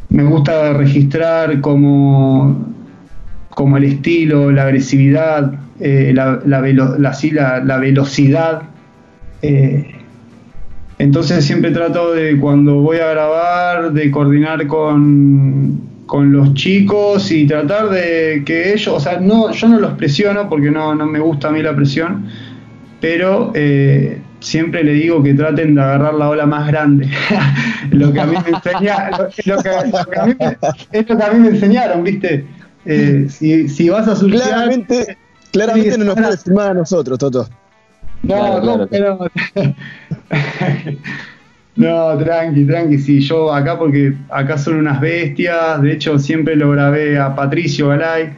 me 0.09 0.23
gusta 0.23 0.73
registrar 0.73 1.61
como, 1.61 2.57
como 3.51 3.77
el 3.77 3.85
estilo, 3.85 4.51
la 4.51 4.63
agresividad, 4.63 5.53
la, 5.79 6.41
la 6.45 7.77
velocidad 7.77 8.63
eh, 9.41 9.97
entonces 10.99 11.45
siempre 11.45 11.71
trato 11.71 12.13
de 12.13 12.39
cuando 12.39 12.75
voy 12.75 12.97
a 12.97 13.09
grabar, 13.09 13.91
de 13.93 14.09
coordinar 14.09 14.65
con, 14.65 15.79
con, 16.07 16.31
los 16.31 16.55
chicos 16.55 17.31
y 17.31 17.45
tratar 17.45 17.89
de 17.89 18.41
que 18.45 18.73
ellos, 18.73 18.87
o 18.87 18.99
sea, 18.99 19.19
no, 19.19 19.51
yo 19.51 19.67
no 19.67 19.79
los 19.79 19.93
presiono 19.93 20.49
porque 20.49 20.71
no, 20.71 20.95
no 20.95 21.05
me 21.05 21.19
gusta 21.19 21.49
a 21.49 21.51
mí 21.51 21.61
la 21.61 21.75
presión, 21.75 22.25
pero 22.99 23.51
eh, 23.53 24.19
siempre 24.39 24.83
le 24.83 24.93
digo 24.93 25.21
que 25.21 25.35
traten 25.35 25.75
de 25.75 25.81
agarrar 25.81 26.15
la 26.15 26.29
ola 26.29 26.47
más 26.47 26.65
grande. 26.67 27.07
lo 27.91 28.11
que 28.11 28.19
a 28.19 28.25
mí 28.25 28.35
me 28.43 28.57
enseña, 28.57 29.11
es 29.37 29.45
lo 29.45 29.57
que 31.17 31.23
a 31.23 31.31
mí 31.31 31.39
me 31.39 31.49
enseñaron, 31.49 32.03
¿viste? 32.03 32.45
Eh, 32.85 33.27
si, 33.29 33.67
si, 33.69 33.89
vas 33.89 34.07
a 34.07 34.15
surfear... 34.15 34.47
Claramente, 34.47 35.17
claramente 35.51 35.97
no 35.97 36.05
nos 36.05 36.15
puedes 36.15 36.43
filmar 36.43 36.71
a 36.71 36.73
nosotros, 36.73 37.19
Toto. 37.19 37.47
No, 38.23 38.61
no, 38.61 38.87
pero. 38.87 39.19
no, 41.75 42.17
tranqui, 42.17 42.65
tranqui, 42.65 42.97
sí, 42.97 43.19
yo 43.19 43.53
acá 43.53 43.77
porque 43.77 44.13
acá 44.29 44.57
son 44.57 44.77
unas 44.77 44.99
bestias, 44.99 45.81
de 45.81 45.93
hecho 45.93 46.19
siempre 46.19 46.55
lo 46.55 46.71
grabé 46.71 47.17
a 47.19 47.35
Patricio 47.35 47.89
Galay, 47.89 48.29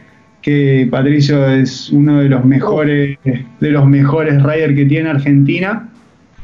que 0.42 0.88
Patricio 0.90 1.48
es 1.48 1.90
uno 1.90 2.22
de 2.22 2.30
los 2.30 2.46
mejores, 2.46 3.18
de 3.24 3.72
los 3.72 3.86
mejores 3.88 4.44
riders 4.44 4.76
que 4.76 4.86
tiene 4.86 5.10
Argentina. 5.10 5.90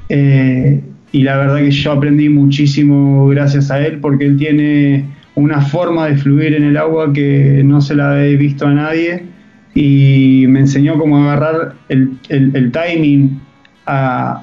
Eh, 0.10 0.82
y 1.12 1.24
la 1.24 1.38
verdad 1.38 1.58
que 1.58 1.72
yo 1.72 1.94
aprendí 1.94 2.30
muchísimo 2.30 3.27
gracias 3.27 3.72
a 3.72 3.80
él 3.80 4.00
porque 4.00 4.25
él 4.25 4.38
tiene 4.38 5.06
una 5.36 5.62
forma 5.62 6.08
de 6.08 6.18
fluir 6.18 6.54
en 6.54 6.63
el 6.63 6.77
agua 6.77 7.13
que 7.13 7.62
no 7.63 7.82
se 7.82 7.96
la 7.96 8.25
he 8.25 8.36
visto 8.36 8.68
a 8.68 8.74
nadie 8.74 9.35
y 9.75 10.46
me 10.48 10.62
enseñó 10.62 10.98
cómo 10.98 11.17
agarrar 11.17 11.75
el, 11.89 12.72
timing 12.72 13.39
a, 13.86 14.41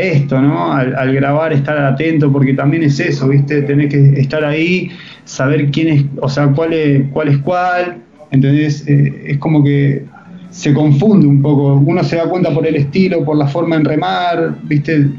esto, 0.00 0.42
¿no? 0.42 0.72
Al, 0.72 1.14
grabar, 1.14 1.52
estar 1.52 1.78
atento, 1.78 2.30
porque 2.30 2.52
también 2.52 2.82
es 2.82 3.00
eso, 3.00 3.28
¿viste? 3.28 3.62
Tener 3.62 3.88
que 3.88 4.20
estar 4.20 4.44
ahí, 4.44 4.90
saber 5.24 5.70
quién 5.70 5.88
es, 5.88 6.04
o 6.20 6.28
sea, 6.28 6.48
cuál 6.48 6.72
es 6.72 7.08
cuál, 7.12 7.28
es 7.28 7.38
cuál 7.38 8.02
¿entendés? 8.32 8.86
Eh, 8.88 9.24
es 9.26 9.38
como 9.38 9.62
que 9.62 10.04
se 10.50 10.74
confunde 10.74 11.26
un 11.26 11.40
poco, 11.40 11.74
uno 11.74 12.02
se 12.02 12.16
da 12.16 12.28
cuenta 12.28 12.52
por 12.52 12.66
el 12.66 12.74
estilo, 12.74 13.24
por 13.24 13.36
la 13.36 13.46
forma 13.46 13.76
en 13.76 13.84
remar, 13.84 14.56
¿viste? 14.64 15.10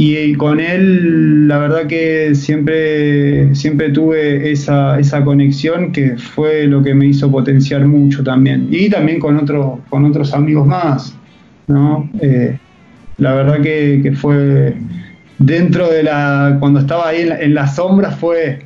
Y, 0.00 0.34
con 0.34 0.60
él, 0.60 1.48
la 1.48 1.58
verdad 1.58 1.88
que 1.88 2.32
siempre, 2.36 3.52
siempre 3.56 3.90
tuve 3.90 4.52
esa, 4.52 4.96
esa 5.00 5.24
conexión 5.24 5.90
que 5.90 6.16
fue 6.16 6.68
lo 6.68 6.84
que 6.84 6.94
me 6.94 7.06
hizo 7.06 7.28
potenciar 7.32 7.84
mucho 7.84 8.22
también. 8.22 8.68
Y 8.70 8.88
también 8.90 9.18
con, 9.18 9.36
otros 9.36 9.80
con 9.88 10.04
otros 10.04 10.32
amigos 10.34 10.68
más, 10.68 11.16
¿no? 11.66 12.08
Eh, 12.20 12.56
la 13.16 13.34
verdad 13.34 13.60
que, 13.60 14.12
fue 14.14 14.76
dentro 15.40 15.90
de 15.90 16.04
la. 16.04 16.58
Cuando 16.60 16.78
estaba 16.78 17.08
ahí 17.08 17.28
en 17.28 17.54
la, 17.54 17.66
sombra 17.66 18.12
fue, 18.12 18.60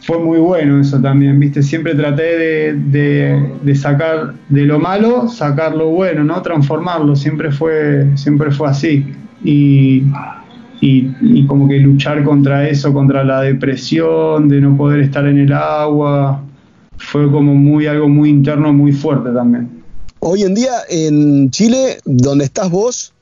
fue 0.00 0.18
muy 0.18 0.36
bueno 0.36 0.82
eso 0.82 1.00
también, 1.00 1.40
¿viste? 1.40 1.62
Siempre 1.62 1.94
traté 1.94 2.36
de, 2.36 2.74
de, 2.74 3.52
de, 3.62 3.74
sacar 3.74 4.34
de 4.50 4.66
lo 4.66 4.78
malo, 4.78 5.28
sacar 5.28 5.74
lo 5.74 5.86
bueno, 5.88 6.24
¿no? 6.24 6.42
Transformarlo, 6.42 7.16
siempre 7.16 7.50
fue, 7.50 8.06
siempre 8.16 8.50
fue 8.50 8.68
así 8.68 9.14
y, 9.44 10.02
y, 10.80 11.46
como 11.46 11.68
que 11.68 11.78
luchar 11.78 12.24
contra 12.24 12.68
eso, 12.68 12.92
contra 12.92 13.24
la 13.24 13.42
depresión, 13.42 14.48
de 14.48 14.60
no 14.60 14.76
poder 14.76 15.00
estar 15.00 15.26
en 15.26 15.38
el 15.38 15.52
agua, 15.52 16.42
fue 16.98 17.30
como 17.30 17.54
muy 17.54 17.86
algo 17.86 18.08
muy 18.08 18.30
interno, 18.30 18.72
muy 18.72 18.92
fuerte 18.92 19.30
también. 19.30 19.82
Hoy 20.20 20.42
en 20.42 20.54
día 20.54 20.72
en 20.88 21.50
Chile, 21.50 21.98
donde 22.04 22.44
estás 22.44 22.70
vos, 22.70 23.12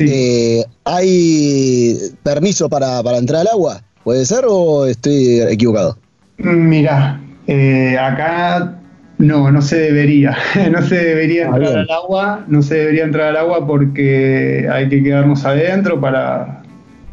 eh, 0.00 0.64
¿hay 0.84 1.96
permiso 2.22 2.68
para, 2.68 3.02
para, 3.02 3.18
entrar 3.18 3.42
al 3.42 3.48
agua? 3.48 3.82
¿Puede 4.04 4.24
ser 4.24 4.44
o 4.48 4.86
estoy 4.86 5.40
equivocado? 5.40 5.96
Mirá, 6.38 7.20
eh, 7.46 7.96
acá 7.98 8.81
no, 9.22 9.52
no 9.52 9.62
se 9.62 9.78
debería. 9.78 10.36
no 10.72 10.82
se 10.82 10.96
debería 10.96 11.44
ah, 11.44 11.56
entrar 11.56 11.78
al 11.78 11.90
agua, 11.90 12.44
no 12.48 12.60
se 12.60 12.74
debería 12.74 13.04
entrar 13.04 13.28
al 13.28 13.36
agua 13.36 13.66
porque 13.66 14.68
hay 14.70 14.88
que 14.88 15.02
quedarnos 15.02 15.44
adentro 15.44 16.00
para, 16.00 16.62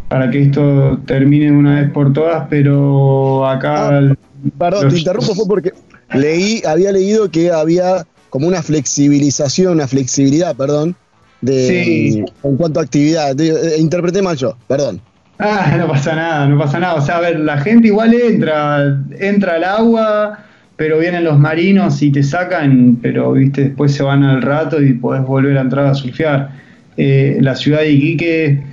para 0.07 0.31
que 0.31 0.41
esto 0.43 0.99
termine 1.05 1.51
una 1.51 1.81
vez 1.81 1.91
por 1.91 2.11
todas, 2.11 2.47
pero 2.49 3.47
acá... 3.47 3.89
Ah, 3.89 4.15
perdón, 4.57 4.89
te 4.89 4.97
interrumpo, 4.97 5.35
fue 5.35 5.45
porque 5.47 5.73
leí, 6.13 6.63
había 6.65 6.91
leído 6.91 7.29
que 7.29 7.51
había 7.51 8.05
como 8.31 8.47
una 8.47 8.63
flexibilización, 8.63 9.73
una 9.73 9.87
flexibilidad, 9.87 10.55
perdón, 10.55 10.95
de 11.41 12.25
en 12.43 12.57
cuanto 12.57 12.79
a 12.79 12.83
actividad. 12.83 13.39
Eh, 13.39 13.75
interpreté 13.77 14.21
mal 14.21 14.35
yo, 14.35 14.55
perdón. 14.67 14.99
Ah, 15.37 15.75
no 15.77 15.87
pasa 15.87 16.15
nada, 16.15 16.47
no 16.47 16.57
pasa 16.57 16.79
nada. 16.79 16.95
O 16.95 17.01
sea, 17.01 17.17
a 17.17 17.21
ver, 17.21 17.39
la 17.39 17.57
gente 17.59 17.87
igual 17.87 18.13
entra, 18.13 18.99
entra 19.19 19.55
al 19.55 19.63
agua, 19.63 20.39
pero 20.79 20.97
vienen 20.97 21.25
los 21.25 21.37
marinos 21.37 22.01
y 22.01 22.09
te 22.09 22.23
sacan, 22.23 22.99
pero 23.01 23.33
viste, 23.33 23.65
después 23.65 23.93
se 23.93 24.01
van 24.01 24.23
al 24.23 24.41
rato 24.41 24.81
y 24.81 24.93
podés 24.93 25.23
volver 25.23 25.57
a 25.57 25.61
entrar 25.61 25.87
a 25.87 25.93
surfear. 25.93 26.51
Eh, 26.95 27.37
la 27.41 27.57
ciudad 27.57 27.79
de 27.79 27.91
Iquique 27.91 28.63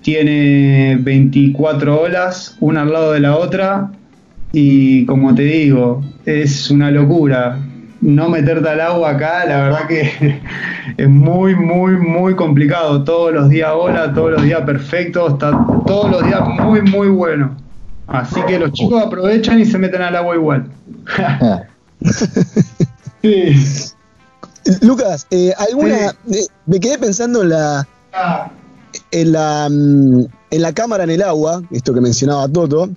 tiene 0.00 0.96
24 1.00 2.02
olas, 2.02 2.56
una 2.60 2.82
al 2.82 2.92
lado 2.92 3.12
de 3.14 3.18
la 3.18 3.36
otra, 3.36 3.90
y 4.52 5.04
como 5.06 5.34
te 5.34 5.42
digo, 5.42 6.04
es 6.24 6.70
una 6.70 6.92
locura 6.92 7.58
no 8.00 8.28
meterte 8.28 8.68
al 8.68 8.80
agua 8.80 9.10
acá, 9.10 9.44
la 9.46 9.62
verdad 9.62 9.88
que 9.88 10.40
es 10.96 11.08
muy, 11.08 11.56
muy, 11.56 11.96
muy 11.96 12.36
complicado. 12.36 13.02
Todos 13.02 13.34
los 13.34 13.48
días 13.48 13.70
hola, 13.74 14.14
todos 14.14 14.30
los 14.30 14.42
días 14.44 14.60
perfecto, 14.60 15.26
está 15.30 15.50
todos 15.84 16.12
los 16.12 16.24
días 16.24 16.42
muy, 16.60 16.82
muy 16.82 17.08
bueno. 17.08 17.65
Así 18.06 18.40
que 18.46 18.58
los 18.58 18.72
chicos 18.72 19.02
aprovechan 19.02 19.60
y 19.60 19.66
se 19.66 19.78
meten 19.78 20.02
al 20.02 20.16
agua 20.16 20.34
igual. 20.36 20.70
Lucas, 24.80 25.26
eh, 25.30 25.52
alguna 25.58 26.14
eh, 26.30 26.46
me 26.66 26.80
quedé 26.80 26.98
pensando 26.98 27.42
en 27.42 27.48
la 27.50 27.88
ah. 28.12 28.50
en 29.10 29.32
la 29.32 29.68
mm, 29.70 30.26
en 30.50 30.62
la 30.62 30.72
cámara 30.72 31.04
en 31.04 31.10
el 31.10 31.22
agua, 31.22 31.62
esto 31.70 31.94
que 31.94 32.00
mencionaba 32.00 32.48
Toto. 32.48 32.88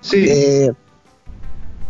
Sí. 0.00 0.26
Eh, 0.28 0.72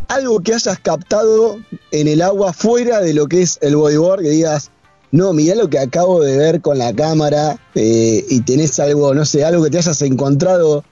algo 0.08 0.40
que 0.40 0.54
hayas 0.54 0.78
captado 0.80 1.56
en 1.90 2.08
el 2.08 2.22
agua 2.22 2.52
fuera 2.52 3.00
de 3.00 3.14
lo 3.14 3.26
que 3.26 3.42
es 3.42 3.58
el 3.62 3.76
bodyboard, 3.76 4.22
que 4.22 4.30
digas, 4.30 4.70
no, 5.12 5.32
mirá 5.32 5.54
lo 5.54 5.68
que 5.68 5.78
acabo 5.78 6.20
de 6.20 6.36
ver 6.36 6.60
con 6.60 6.78
la 6.78 6.92
cámara 6.92 7.56
eh, 7.74 8.24
y 8.28 8.40
tenés 8.40 8.78
algo, 8.80 9.14
no 9.14 9.24
sé, 9.24 9.44
algo 9.44 9.62
que 9.64 9.70
te 9.70 9.78
hayas 9.78 10.02
encontrado, 10.02 10.84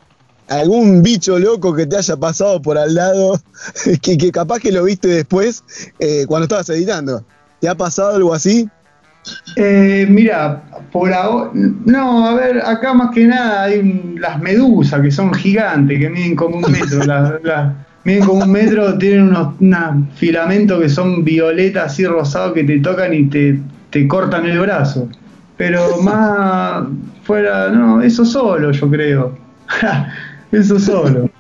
algún 0.48 1.02
bicho 1.02 1.38
loco 1.38 1.74
que 1.74 1.86
te 1.86 1.96
haya 1.96 2.16
pasado 2.16 2.60
por 2.60 2.78
al 2.78 2.94
lado, 2.94 3.40
que, 4.02 4.30
capaz 4.30 4.60
que 4.60 4.72
lo 4.72 4.84
viste 4.84 5.08
después 5.08 5.64
eh, 5.98 6.24
cuando 6.26 6.44
estabas 6.44 6.68
editando. 6.70 7.24
¿Te 7.60 7.68
ha 7.68 7.74
pasado 7.74 8.16
algo 8.16 8.34
así? 8.34 8.68
Eh, 9.56 10.06
mira, 10.08 10.62
por 10.90 11.12
ahora, 11.12 11.50
no, 11.54 12.26
a 12.26 12.34
ver, 12.34 12.60
acá 12.64 12.92
más 12.92 13.10
que 13.14 13.24
nada 13.26 13.64
hay 13.64 14.16
las 14.18 14.40
medusas 14.40 15.00
que 15.00 15.10
son 15.10 15.32
gigantes, 15.32 15.98
que 15.98 16.10
miden 16.10 16.34
como 16.34 16.56
un 16.56 16.72
metro. 16.72 17.04
las, 17.04 17.72
miden 18.04 18.24
como 18.24 18.44
un 18.44 18.50
metro, 18.50 18.98
tienen 18.98 19.28
unos, 19.28 19.54
filamentos 20.16 20.80
que 20.80 20.88
son 20.88 21.22
violetas 21.22 21.92
así 21.92 22.04
rosados 22.04 22.52
que 22.52 22.64
te 22.64 22.80
tocan 22.80 23.14
y 23.14 23.26
te, 23.26 23.60
te 23.90 24.08
cortan 24.08 24.46
el 24.46 24.58
brazo. 24.58 25.08
Pero 25.56 25.98
más 26.02 26.84
fuera, 27.22 27.68
no, 27.68 28.02
eso 28.02 28.24
solo 28.24 28.72
yo 28.72 28.90
creo. 28.90 29.38
eso 30.52 30.78
solo. 30.78 31.30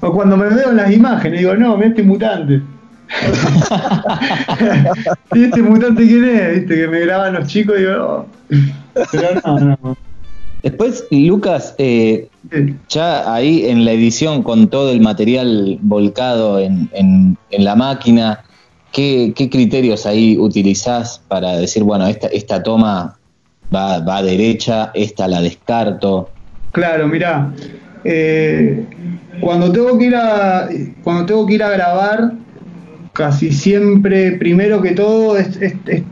O 0.00 0.12
cuando 0.12 0.36
me 0.36 0.48
veo 0.48 0.70
en 0.70 0.76
las 0.76 0.92
imágenes 0.92 1.40
digo, 1.40 1.54
no, 1.54 1.76
mira 1.76 1.88
este 1.88 2.02
mutante. 2.02 2.62
¿Y 5.34 5.44
este 5.44 5.62
mutante 5.62 6.06
quién 6.06 6.24
es? 6.24 6.60
¿Viste? 6.60 6.76
Que 6.76 6.88
me 6.88 7.00
graban 7.00 7.34
los 7.34 7.48
chicos 7.48 7.76
y 7.76 7.80
digo, 7.80 7.96
oh". 7.98 8.26
pero 9.10 9.40
no, 9.44 9.58
no. 9.58 9.96
Después, 10.62 11.06
Lucas, 11.10 11.74
eh, 11.78 12.28
ya 12.88 13.32
ahí 13.32 13.66
en 13.66 13.84
la 13.84 13.92
edición 13.92 14.42
con 14.42 14.68
todo 14.68 14.92
el 14.92 15.00
material 15.00 15.78
volcado 15.80 16.58
en, 16.58 16.90
en, 16.92 17.64
la 17.64 17.76
máquina, 17.76 18.44
¿qué, 18.92 19.32
criterios 19.34 20.04
ahí 20.04 20.36
utilizás 20.38 21.22
para 21.28 21.56
decir, 21.56 21.82
bueno, 21.82 22.06
esta, 22.06 22.26
esta 22.26 22.62
toma 22.62 23.16
va, 23.74 24.00
va 24.00 24.22
derecha, 24.22 24.90
esta 24.92 25.28
la 25.28 25.40
descarto? 25.40 26.28
Claro, 26.72 27.08
mira, 27.08 27.50
eh, 28.04 28.84
cuando 29.40 29.72
tengo 29.72 29.98
que 29.98 30.06
ir 30.06 30.16
a 30.16 30.68
cuando 31.02 31.26
tengo 31.26 31.46
que 31.46 31.54
ir 31.54 31.62
a 31.62 31.70
grabar, 31.70 32.32
casi 33.12 33.52
siempre, 33.52 34.32
primero 34.32 34.80
que 34.82 34.92
todo, 34.92 35.36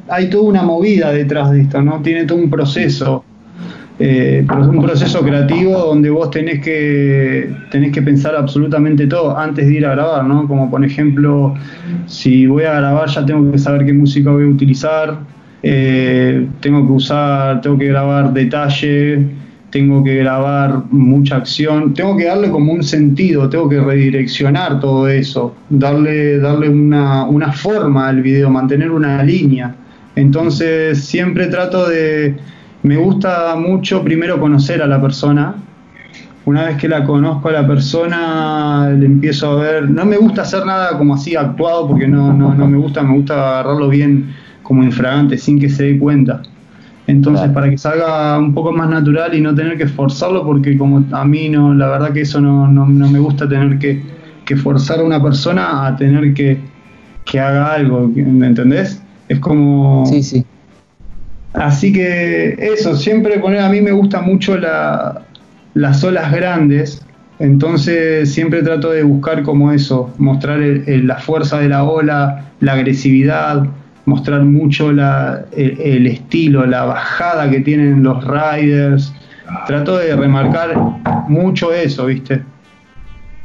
hay 0.08 0.30
toda 0.30 0.44
una 0.44 0.62
movida 0.62 1.12
detrás 1.12 1.50
de 1.50 1.62
esto, 1.62 1.82
¿no? 1.82 2.00
Tiene 2.02 2.24
todo 2.24 2.38
un 2.38 2.50
proceso 2.50 3.24
eh, 4.00 4.46
un 4.48 4.80
proceso 4.80 5.22
creativo 5.22 5.76
donde 5.76 6.08
vos 6.08 6.30
tenés 6.30 6.62
que, 6.62 7.50
tenés 7.68 7.90
que 7.90 8.00
pensar 8.00 8.36
absolutamente 8.36 9.08
todo 9.08 9.36
antes 9.36 9.66
de 9.66 9.74
ir 9.74 9.86
a 9.86 9.90
grabar, 9.90 10.24
¿no? 10.24 10.46
Como 10.46 10.70
por 10.70 10.84
ejemplo, 10.84 11.54
si 12.06 12.46
voy 12.46 12.62
a 12.62 12.74
grabar 12.74 13.08
ya 13.08 13.26
tengo 13.26 13.50
que 13.50 13.58
saber 13.58 13.84
qué 13.84 13.92
música 13.92 14.30
voy 14.30 14.44
a 14.44 14.46
utilizar, 14.46 15.18
eh, 15.64 16.46
tengo 16.60 16.86
que 16.86 16.92
usar, 16.92 17.60
tengo 17.60 17.76
que 17.76 17.86
grabar 17.86 18.32
detalle, 18.32 19.26
tengo 19.70 20.02
que 20.02 20.16
grabar 20.16 20.84
mucha 20.90 21.36
acción, 21.36 21.92
tengo 21.94 22.16
que 22.16 22.24
darle 22.24 22.50
como 22.50 22.72
un 22.72 22.82
sentido, 22.82 23.48
tengo 23.48 23.68
que 23.68 23.80
redireccionar 23.80 24.80
todo 24.80 25.08
eso, 25.08 25.54
darle, 25.68 26.38
darle 26.38 26.68
una, 26.68 27.24
una 27.24 27.52
forma 27.52 28.08
al 28.08 28.22
video, 28.22 28.48
mantener 28.50 28.90
una 28.90 29.22
línea. 29.22 29.74
Entonces 30.16 31.04
siempre 31.04 31.46
trato 31.46 31.88
de 31.88 32.36
me 32.82 32.96
gusta 32.96 33.56
mucho 33.56 34.02
primero 34.04 34.40
conocer 34.40 34.82
a 34.82 34.86
la 34.86 35.00
persona. 35.00 35.54
Una 36.44 36.64
vez 36.64 36.76
que 36.78 36.88
la 36.88 37.04
conozco 37.04 37.48
a 37.48 37.52
la 37.52 37.66
persona, 37.66 38.90
le 38.90 39.04
empiezo 39.04 39.50
a 39.50 39.62
ver. 39.62 39.90
No 39.90 40.06
me 40.06 40.16
gusta 40.16 40.42
hacer 40.42 40.64
nada 40.64 40.96
como 40.96 41.14
así 41.14 41.36
actuado 41.36 41.88
porque 41.88 42.06
no, 42.06 42.32
no, 42.32 42.54
no 42.54 42.66
me 42.66 42.78
gusta, 42.78 43.02
me 43.02 43.14
gusta 43.14 43.34
agarrarlo 43.34 43.88
bien 43.88 44.34
como 44.62 44.82
infragante, 44.82 45.36
sin 45.36 45.58
que 45.58 45.68
se 45.68 45.84
dé 45.84 45.98
cuenta. 45.98 46.42
Entonces, 47.08 47.50
para 47.50 47.68
que 47.68 47.78
salga 47.78 48.38
un 48.38 48.54
poco 48.54 48.70
más 48.70 48.88
natural 48.88 49.34
y 49.34 49.40
no 49.40 49.54
tener 49.54 49.76
que 49.76 49.88
forzarlo, 49.88 50.44
porque 50.44 50.76
como 50.78 51.04
a 51.10 51.24
mí 51.24 51.48
no, 51.48 51.74
la 51.74 51.88
verdad 51.88 52.12
que 52.12 52.20
eso 52.20 52.40
no, 52.40 52.68
no, 52.68 52.86
no 52.86 53.08
me 53.08 53.18
gusta 53.18 53.48
tener 53.48 53.78
que, 53.78 54.02
que, 54.44 54.56
forzar 54.56 55.00
a 55.00 55.04
una 55.04 55.22
persona 55.22 55.86
a 55.86 55.96
tener 55.96 56.34
que, 56.34 56.58
que 57.24 57.40
haga 57.40 57.72
algo, 57.72 58.08
¿me 58.14 58.46
entendés? 58.46 59.02
Es 59.28 59.40
como... 59.40 60.04
Sí, 60.06 60.22
sí 60.22 60.44
Así 61.54 61.92
que 61.92 62.56
eso, 62.58 62.94
siempre 62.94 63.38
poner, 63.38 63.60
a 63.60 63.68
mí 63.68 63.80
me 63.80 63.90
gusta 63.90 64.20
mucho 64.20 64.56
las 64.58 66.04
olas 66.04 66.32
grandes, 66.32 67.02
entonces 67.38 68.32
siempre 68.32 68.62
trato 68.62 68.90
de 68.90 69.02
buscar 69.02 69.42
como 69.42 69.72
eso, 69.72 70.12
mostrar 70.18 70.60
la 70.60 71.16
fuerza 71.16 71.58
de 71.58 71.68
la 71.68 71.84
ola, 71.84 72.52
la 72.60 72.74
agresividad, 72.74 73.64
mostrar 74.08 74.42
mucho 74.42 74.90
el, 74.90 76.06
estilo, 76.06 76.66
la 76.66 76.84
bajada 76.84 77.50
que 77.50 77.60
tienen 77.60 78.02
los 78.02 78.24
riders. 78.24 79.12
Trato 79.66 79.96
de 79.96 80.14
remarcar 80.14 80.74
mucho 81.28 81.72
eso, 81.72 82.06
¿viste? 82.06 82.42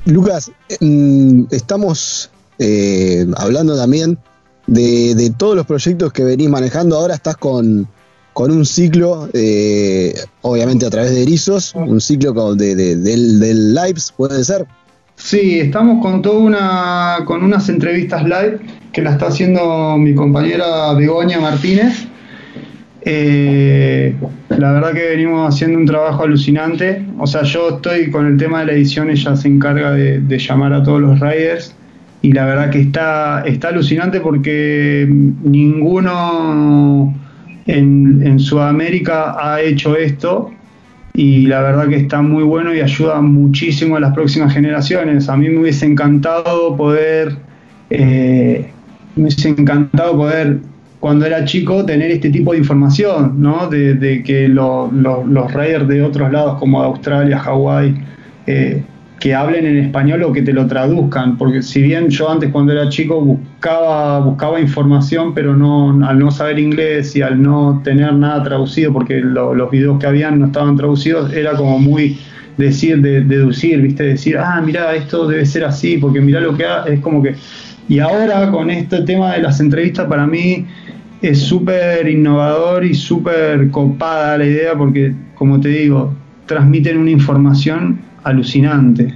Lucas, 0.05 0.51
mm, 0.81 1.43
estamos 1.51 2.29
eh, 2.59 3.25
hablando 3.37 3.77
también 3.77 4.17
de, 4.67 5.33
todos 5.37 5.55
los 5.55 5.65
proyectos 5.65 6.11
que 6.11 6.23
venís 6.23 6.49
manejando. 6.49 6.97
Ahora 6.97 7.15
estás 7.15 7.37
con, 7.37 7.87
con 8.33 8.51
un 8.51 8.65
ciclo, 8.65 9.29
eh, 9.33 10.13
obviamente 10.41 10.85
a 10.85 10.89
través 10.89 11.11
de 11.11 11.23
Erizos, 11.23 11.73
un 11.75 12.01
ciclo 12.01 12.55
de, 12.55 12.75
del, 12.75 13.39
del 13.39 13.73
Lives, 13.73 14.13
¿puede 14.15 14.43
ser? 14.43 14.65
Sí, 15.23 15.61
estamos 15.61 16.01
con 16.01 16.21
toda 16.21 16.39
una, 16.39 17.19
con 17.23 17.45
unas 17.45 17.69
entrevistas 17.69 18.25
live 18.25 18.59
que 18.91 19.01
la 19.01 19.11
está 19.11 19.27
haciendo 19.27 19.97
mi 19.97 20.13
compañera 20.13 20.93
Begoña 20.95 21.39
Martínez. 21.39 22.05
Eh, 23.03 24.13
la 24.49 24.73
verdad 24.73 24.91
que 24.91 25.11
venimos 25.11 25.47
haciendo 25.47 25.79
un 25.79 25.85
trabajo 25.85 26.23
alucinante. 26.23 27.05
O 27.19 27.25
sea, 27.25 27.43
yo 27.43 27.77
estoy 27.77 28.11
con 28.11 28.27
el 28.27 28.37
tema 28.37 28.59
de 28.59 28.65
la 28.65 28.71
edición, 28.73 29.09
ella 29.09 29.33
se 29.37 29.47
encarga 29.47 29.91
de, 29.91 30.37
llamar 30.37 30.73
a 30.73 30.83
todos 30.83 30.99
los 30.99 31.17
riders 31.21 31.73
y 32.21 32.33
la 32.33 32.45
verdad 32.45 32.69
que 32.69 32.81
está, 32.81 33.43
está 33.45 33.69
alucinante 33.69 34.19
porque 34.19 35.07
ninguno 35.09 37.15
en, 37.65 38.39
Sudamérica 38.39 39.37
ha 39.39 39.61
hecho 39.61 39.95
esto 39.95 40.51
y 41.13 41.45
la 41.45 41.61
verdad 41.61 41.87
que 41.87 41.97
está 41.97 42.21
muy 42.21 42.43
bueno 42.43 42.73
y 42.73 42.81
ayuda 42.81 43.21
muchísimo 43.21 43.95
a 43.95 43.99
las 43.99 44.13
próximas 44.13 44.53
generaciones. 44.53 45.29
A 45.29 45.37
mí 45.37 45.47
me 45.47 45.59
hubiese 45.59 45.85
encantado 45.85 46.75
poder, 46.75 47.35
eh, 47.89 48.71
me 49.15 49.23
hubiese 49.23 49.49
encantado 49.49 50.17
poder 50.17 50.59
cuando 50.99 51.25
era 51.25 51.45
chico 51.45 51.85
tener 51.85 52.09
este 52.11 52.29
tipo 52.29 52.53
de 52.53 52.59
información, 52.59 53.35
¿no? 53.37 53.67
De, 53.67 54.23
que 54.25 54.47
los 54.47 55.53
raiders 55.53 55.87
de 55.87 56.01
otros 56.01 56.31
lados 56.31 56.57
como 56.59 56.81
Australia, 56.81 57.37
Hawái, 57.39 57.95
eh, 58.47 58.81
que 59.19 59.33
hablen 59.33 59.65
en 59.65 59.77
español 59.77 60.23
o 60.23 60.33
que 60.33 60.41
te 60.41 60.51
lo 60.51 60.67
traduzcan, 60.67 61.37
porque 61.37 61.61
si 61.61 61.81
bien 61.81 62.09
yo 62.09 62.29
antes 62.29 62.51
cuando 62.51 62.73
era 62.73 62.89
chico 62.89 63.21
buscaba, 63.21 64.19
buscaba 64.19 64.59
información, 64.59 65.33
pero 65.33 65.55
no, 65.55 66.05
al 66.05 66.19
no 66.19 66.29
saber 66.29 66.59
inglés 66.59 67.15
y 67.15 67.21
al 67.21 67.41
no 67.41 67.81
tener 67.83 68.13
nada 68.13 68.43
traducido, 68.43 68.91
porque 68.91 69.21
los 69.21 69.71
videos 69.71 69.97
que 69.99 70.07
habían 70.07 70.39
no 70.39 70.47
estaban 70.47 70.75
traducidos, 70.75 71.31
era 71.31 71.53
como 71.53 71.79
muy 71.79 72.17
decir, 72.57 73.01
de, 73.01 73.21
deducir, 73.21 73.81
viste, 73.81 74.03
decir, 74.03 74.37
ah, 74.37 74.61
mira, 74.63 74.93
esto 74.93 75.27
debe 75.27 75.45
ser 75.45 75.63
así, 75.63 75.97
porque 75.97 76.19
mira 76.19 76.39
lo 76.39 76.55
que 76.55 76.65
ha, 76.65 76.83
es 76.83 76.99
como 76.99 77.21
que... 77.21 77.35
Y 77.87 77.99
ahora 77.99 78.49
con 78.49 78.69
este 78.69 79.01
tema 79.01 79.33
de 79.33 79.41
las 79.41 79.59
entrevistas, 79.59 80.07
para 80.07 80.25
mí 80.25 80.65
es 81.21 81.39
súper 81.41 82.07
innovador 82.07 82.83
y 82.85 82.93
súper 82.93 83.69
copada 83.71 84.37
la 84.37 84.45
idea, 84.45 84.73
porque, 84.75 85.13
como 85.35 85.59
te 85.59 85.69
digo, 85.69 86.13
transmiten 86.45 86.97
una 86.97 87.11
información 87.11 87.99
alucinante. 88.23 89.13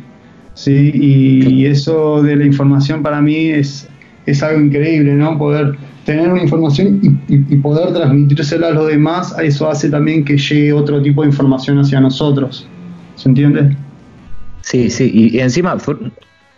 ¿sí? 0.54 0.92
Y, 0.94 1.66
eso 1.66 2.22
de 2.24 2.36
la 2.36 2.46
información 2.46 3.04
para 3.04 3.22
mí 3.22 3.50
es, 3.50 3.88
es 4.26 4.44
algo 4.44 4.60
increíble, 4.60 5.14
¿no? 5.14 5.38
Poder 5.38 5.76
tener 6.06 6.30
una 6.30 6.42
información 6.42 7.22
y, 7.28 7.56
poder 7.58 7.94
transmitírsela 7.94 8.68
a 8.68 8.72
los 8.72 8.88
demás, 8.88 9.36
eso 9.40 9.70
hace 9.70 9.90
también 9.90 10.24
que 10.24 10.38
llegue 10.38 10.74
otro 10.74 11.02
tipo 11.02 11.22
de 11.22 11.30
información 11.30 11.80
hacia 11.80 12.00
nosotros. 12.00 12.68
¿Se 13.16 13.30
entiende? 13.30 13.76
Sí, 14.62 14.90
sí, 14.90 15.12
y, 15.14 15.40
encima 15.40 15.78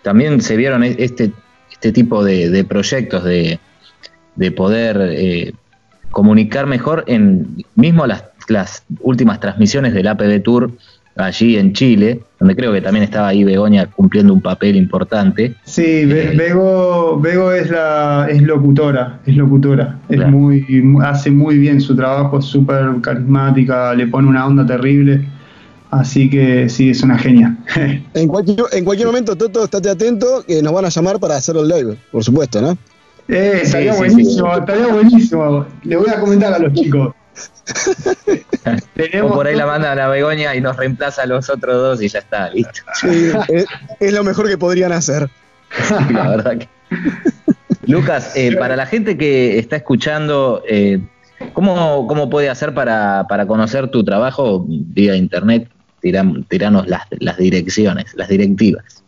también 0.01 0.41
se 0.41 0.55
vieron 0.55 0.83
e, 0.83 0.95
este, 0.99 1.31
este 1.71 1.91
tipo 1.91 2.23
de, 2.23 2.63
proyectos 2.63 3.23
de, 3.23 3.59
de 4.35 4.51
poder 4.51 4.97
eh, 5.01 5.53
comunicar 6.12 6.65
mejor 6.65 7.03
en 7.07 7.65
mismo 7.75 8.07
las, 8.07 8.23
las 8.47 8.83
últimas 9.01 9.39
transmisiones 9.39 9.93
del 9.93 10.07
APB 10.07 10.41
Tour 10.43 10.71
allí 11.25 11.58
en 11.58 11.73
Chile, 11.73 12.21
donde 12.39 12.55
creo 12.55 12.71
que 12.71 12.82
también 12.82 13.03
estaba 13.03 13.29
ahí 13.29 13.43
Begoña 13.43 13.88
cumpliendo 13.88 14.34
un 14.34 14.41
papel 14.41 14.75
importante. 14.75 15.55
Sí, 15.63 15.84
eh, 15.86 16.34
Bego, 16.36 17.53
es 17.53 17.69
la 17.69 18.27
es 18.29 18.41
locutora, 18.41 19.19
es 19.25 19.36
locutora, 19.36 19.99
es 20.10 20.25
muy 20.27 20.65
hace 21.03 21.32
muy 21.32 21.58
bien 21.58 21.82
su 21.82 21.95
trabajo, 21.95 22.39
es 22.39 22.45
súper 22.45 22.86
carismática, 23.01 23.93
le 23.93 24.08
pone 24.08 24.27
una 24.27 24.45
onda 24.45 24.65
terrible. 24.65 25.25
Así 25.91 26.29
que 26.29 26.69
sí, 26.69 26.91
es 26.91 27.01
una 27.01 27.17
genia. 27.17 27.58
en, 28.13 28.27
cualquier, 28.27 28.60
en 28.73 28.86
cualquier 28.86 29.08
momento, 29.08 29.36
Toto, 29.36 29.63
estate 29.63 29.89
atento, 29.89 30.43
que 30.47 30.62
nos 30.62 30.71
van 30.71 30.86
a 30.86 30.89
llamar 30.89 31.19
para 31.19 31.36
hacer 31.36 31.58
el 31.58 31.67
live, 31.67 31.97
por 32.12 32.23
supuesto, 32.23 32.62
¿no? 32.62 32.77
Eh, 33.27 33.62
estaría 33.63 33.93
buenísimo, 33.93 34.55
estaría 34.55 34.88
buenísimo. 34.88 35.65
Le 35.84 35.97
voy 35.97 36.10
a 36.10 36.19
comentar 36.19 36.53
a 36.53 36.60
los 36.60 36.73
chicos. 36.73 37.13
O 39.23 39.33
por 39.33 39.47
ahí 39.47 39.55
la 39.55 39.65
manda 39.65 39.91
a 39.91 39.95
la 39.95 40.07
Begoña 40.07 40.55
y 40.55 40.61
nos 40.61 40.75
reemplaza 40.77 41.23
a 41.23 41.25
los 41.25 41.49
otros 41.49 41.75
dos 41.75 42.01
y 42.01 42.07
ya 42.07 42.19
está, 42.19 42.49
listo. 42.49 42.81
es, 43.99 44.13
lo 44.13 44.23
mejor 44.23 44.47
que 44.47 44.57
podrían 44.57 44.91
hacer. 44.91 45.29
la 46.11 46.29
verdad 46.29 46.57
que. 46.57 46.67
Lucas, 47.85 48.33
eh, 48.35 48.55
para 48.57 48.75
la 48.75 48.85
gente 48.85 49.17
que 49.17 49.57
está 49.57 49.77
escuchando, 49.77 50.63
eh, 50.67 50.99
¿cómo, 51.53 52.29
puede 52.29 52.49
hacer 52.49 52.73
para, 52.73 53.25
conocer 53.47 53.87
tu 53.89 54.03
trabajo 54.03 54.65
vía 54.67 55.15
internet? 55.15 55.69
tiranos 56.01 56.87
las, 56.87 57.01
las 57.19 57.37
direcciones, 57.37 58.13
las 58.15 58.29
directivas. 58.29 59.03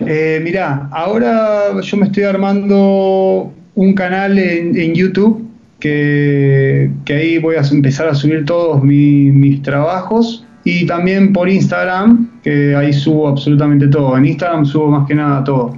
Eh, 0.00 0.40
mirá, 0.42 0.88
ahora 0.90 1.78
yo 1.82 1.96
me 1.98 2.06
estoy 2.06 2.22
armando 2.22 3.52
un 3.74 3.94
canal 3.94 4.38
en 4.38 4.94
YouTube 4.94 5.49
que, 5.80 6.90
ahí 7.08 7.38
voy 7.38 7.56
a 7.56 7.62
empezar 7.62 8.08
a 8.08 8.14
subir 8.14 8.44
todos 8.44 8.82
mis 8.82 9.62
trabajos 9.62 10.46
y 10.64 10.86
también 10.86 11.32
por 11.32 11.48
Instagram, 11.48 12.28
que 12.42 12.74
ahí 12.76 12.92
subo 12.92 13.28
absolutamente 13.28 13.88
todo. 13.88 14.16
En 14.16 14.26
Instagram 14.26 14.66
subo 14.66 14.88
más 14.88 15.08
que 15.08 15.14
nada 15.14 15.42
todo. 15.42 15.74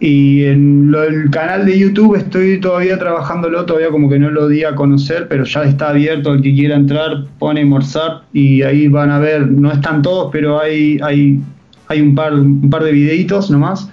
Y 0.00 0.44
en 0.44 0.90
lo, 0.90 1.04
el 1.04 1.30
canal 1.30 1.64
de 1.64 1.78
YouTube 1.78 2.16
estoy 2.16 2.58
todavía 2.58 2.98
trabajándolo, 2.98 3.64
todavía 3.66 3.90
como 3.90 4.08
que 4.08 4.18
no 4.18 4.30
lo 4.30 4.48
di 4.48 4.64
a 4.64 4.74
conocer, 4.74 5.28
pero 5.28 5.44
ya 5.44 5.62
está 5.62 5.90
abierto. 5.90 6.32
El 6.32 6.42
que 6.42 6.52
quiera 6.54 6.74
entrar 6.74 7.26
pone 7.38 7.64
Morsat 7.64 8.22
y 8.32 8.62
ahí 8.62 8.88
van 8.88 9.10
a 9.10 9.20
ver, 9.20 9.46
no 9.48 9.70
están 9.70 10.02
todos, 10.02 10.30
pero 10.32 10.60
hay, 10.60 10.98
hay, 11.04 11.38
hay 11.86 12.00
un, 12.00 12.14
par, 12.16 12.34
un 12.34 12.68
par 12.68 12.82
de 12.82 12.90
videitos 12.90 13.50
nomás. 13.50 13.88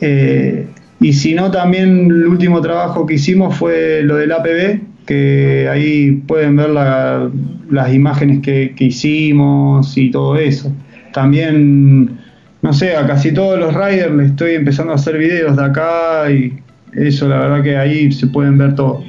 Eh, 0.00 0.66
y 1.00 1.12
si 1.12 1.34
no, 1.34 1.50
también 1.50 2.06
el 2.06 2.26
último 2.26 2.60
trabajo 2.60 3.04
que 3.06 3.14
hicimos 3.14 3.56
fue 3.56 4.02
lo 4.02 4.16
del 4.16 4.32
APB, 4.32 4.80
que 5.06 5.68
ahí 5.70 6.12
pueden 6.26 6.56
ver 6.56 6.70
las 6.70 7.94
imágenes 7.94 8.40
que, 8.40 8.74
hicimos 8.78 9.96
y 9.96 10.10
todo 10.10 10.36
eso. 10.36 10.72
También, 11.12 12.18
no 12.62 12.72
sé, 12.72 12.96
a 12.96 13.06
casi 13.06 13.32
todos 13.32 13.58
los 13.58 13.74
riders 13.74 14.14
les 14.14 14.30
estoy 14.30 14.54
empezando 14.54 14.92
a 14.92 14.96
hacer 14.96 15.18
videos 15.18 15.56
de 15.56 15.64
acá 15.64 16.30
y 16.30 16.58
eso, 16.94 17.28
la 17.28 17.40
verdad 17.40 17.62
que 17.62 17.76
ahí 17.76 18.10
se 18.10 18.26
pueden 18.26 18.56
ver 18.56 18.74
todo. 18.74 19.02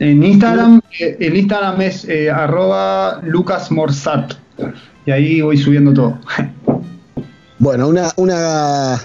En 0.00 0.22
Instagram, 0.22 0.80
el 0.98 1.36
Instagram 1.36 1.80
es 1.80 2.08
eh, 2.08 2.30
arroba 2.30 3.20
lucasmorsat 3.24 4.34
y 5.06 5.10
ahí 5.10 5.40
voy 5.40 5.56
subiendo 5.56 5.92
todo. 5.92 6.18
Bueno, 7.60 7.88
una, 7.88 8.12
una 8.14 9.00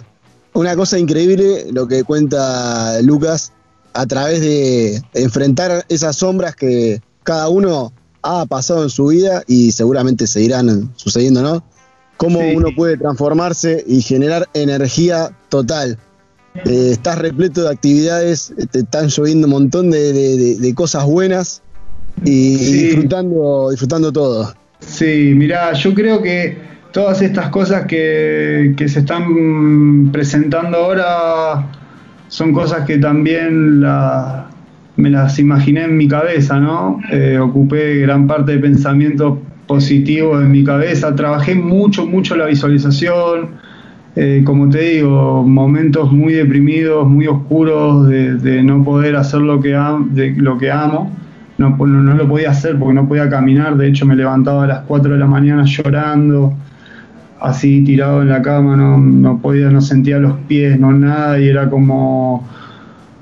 una 0.54 0.76
cosa 0.76 1.00
increíble 1.00 1.66
lo 1.72 1.88
que 1.88 2.04
cuenta 2.04 3.02
Lucas 3.02 3.52
a 3.94 4.06
través 4.06 4.42
de 4.42 5.02
enfrentar 5.14 5.86
esas 5.90 6.16
sombras 6.16 6.56
que 6.56 7.02
cada 7.24 7.50
uno 7.50 7.94
ha 8.22 8.46
pasado 8.46 8.84
en 8.84 8.90
su 8.90 9.08
vida 9.08 9.44
y 9.48 9.72
seguramente 9.72 10.28
seguirán 10.28 10.92
sucediendo, 10.96 11.42
¿no? 11.42 11.64
Cómo 12.18 12.40
uno 12.40 12.70
puede 12.76 12.98
transformarse 12.98 13.84
y 13.86 14.02
generar 14.02 14.48
energía 14.54 15.36
total. 15.50 15.98
Eh, 16.66 16.90
estás 16.92 17.18
repleto 17.18 17.64
de 17.64 17.70
actividades, 17.70 18.54
te 18.72 18.80
están 18.80 19.08
lloviendo 19.08 19.48
un 19.48 19.54
montón 19.54 19.92
de, 19.92 20.74
cosas 20.76 21.06
buenas 21.06 21.62
y, 22.24 22.56
disfrutando, 22.56 23.70
disfrutando 23.72 24.12
todo. 24.12 24.54
Sí, 24.80 25.34
mira, 25.36 25.74
yo 25.74 25.94
creo 25.94 26.22
que 26.22 26.73
todas 26.94 27.24
estas 27.24 27.50
cosas 27.50 27.86
que, 27.88 28.74
se 28.78 29.00
están 29.00 30.10
presentando 30.14 30.78
ahora 30.78 31.66
son 32.30 32.54
cosas 32.54 32.86
que 32.86 33.00
también 33.00 33.80
me 33.80 35.10
las 35.10 35.40
imaginé 35.40 35.84
en 35.86 35.98
mi 35.98 36.08
cabeza, 36.08 36.60
¿no? 36.60 37.00
Eh, 37.12 37.40
ocupé 37.40 37.98
gran 37.98 38.28
parte 38.28 38.54
de 38.54 38.60
pensamiento 38.60 39.42
positivo 39.68 40.40
en 40.40 40.52
mi 40.52 40.64
cabeza, 40.64 41.16
trabajé 41.16 41.56
mucho, 41.56 42.06
mucho 42.06 42.36
la 42.36 42.46
visualización, 42.46 43.50
eh, 44.16 44.44
como 44.46 44.70
te 44.70 44.82
digo, 44.82 45.44
momentos 45.44 46.12
muy 46.12 46.34
deprimidos, 46.34 47.10
muy 47.10 47.26
oscuros 47.26 48.08
de, 48.08 48.62
no 48.62 48.84
poder 48.84 49.16
hacer 49.16 49.42
lo 49.42 49.60
que, 49.60 49.76
de, 50.12 50.32
lo 50.38 50.60
que 50.60 50.70
amo. 50.70 51.12
No, 51.58 51.70
no, 51.70 52.14
lo 52.14 52.28
podía 52.28 52.52
hacer 52.52 52.78
porque 52.78 52.94
no 52.94 53.08
podía 53.08 53.30
caminar, 53.30 53.78
de 53.78 53.88
hecho 53.88 54.06
me 54.06 54.16
levantaba 54.16 54.66
a 54.66 54.68
las 54.68 54.80
4 54.82 55.14
de 55.14 55.20
la 55.20 55.28
mañana 55.28 55.64
llorando, 55.66 56.54
así 57.44 57.84
tirado 57.84 58.22
en 58.22 58.30
la 58.30 58.42
cama, 58.42 58.78
no, 58.78 59.38
podía, 59.40 59.70
no 59.70 59.82
sentía 59.82 60.18
los 60.18 60.38
pies, 60.48 60.80
no 60.80 60.94
nada, 60.94 61.38
y 61.40 61.50
era 61.50 61.70
como 61.70 62.48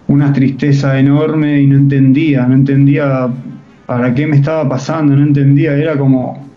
una 0.08 0.32
tristeza 0.32 1.00
enorme 1.00 1.60
y 1.60 1.68
no 1.68 1.76
entendía, 1.76 2.46
no 2.46 2.54
entendía 2.54 3.30
para 3.88 4.14
qué 4.14 4.28
me 4.28 4.36
estaba 4.36 4.70
pasando, 4.70 5.16
no 5.16 5.24
entendía, 5.24 5.76
era 5.76 5.98
como, 5.98 6.48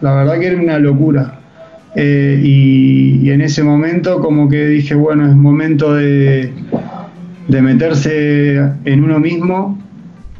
la 0.00 0.14
verdad 0.14 0.38
que 0.38 0.46
era 0.46 0.62
una 0.62 0.78
locura. 0.78 1.40
Eh, 1.96 2.40
y, 2.44 3.28
en 3.30 3.40
ese 3.40 3.64
momento 3.64 4.20
como 4.20 4.48
que 4.48 4.68
dije, 4.68 4.94
bueno, 4.94 5.26
es 5.26 5.34
momento 5.34 5.94
de, 5.94 6.52
de 7.48 7.62
meterse 7.62 8.56
en 8.84 9.02
uno 9.02 9.18
mismo 9.18 9.78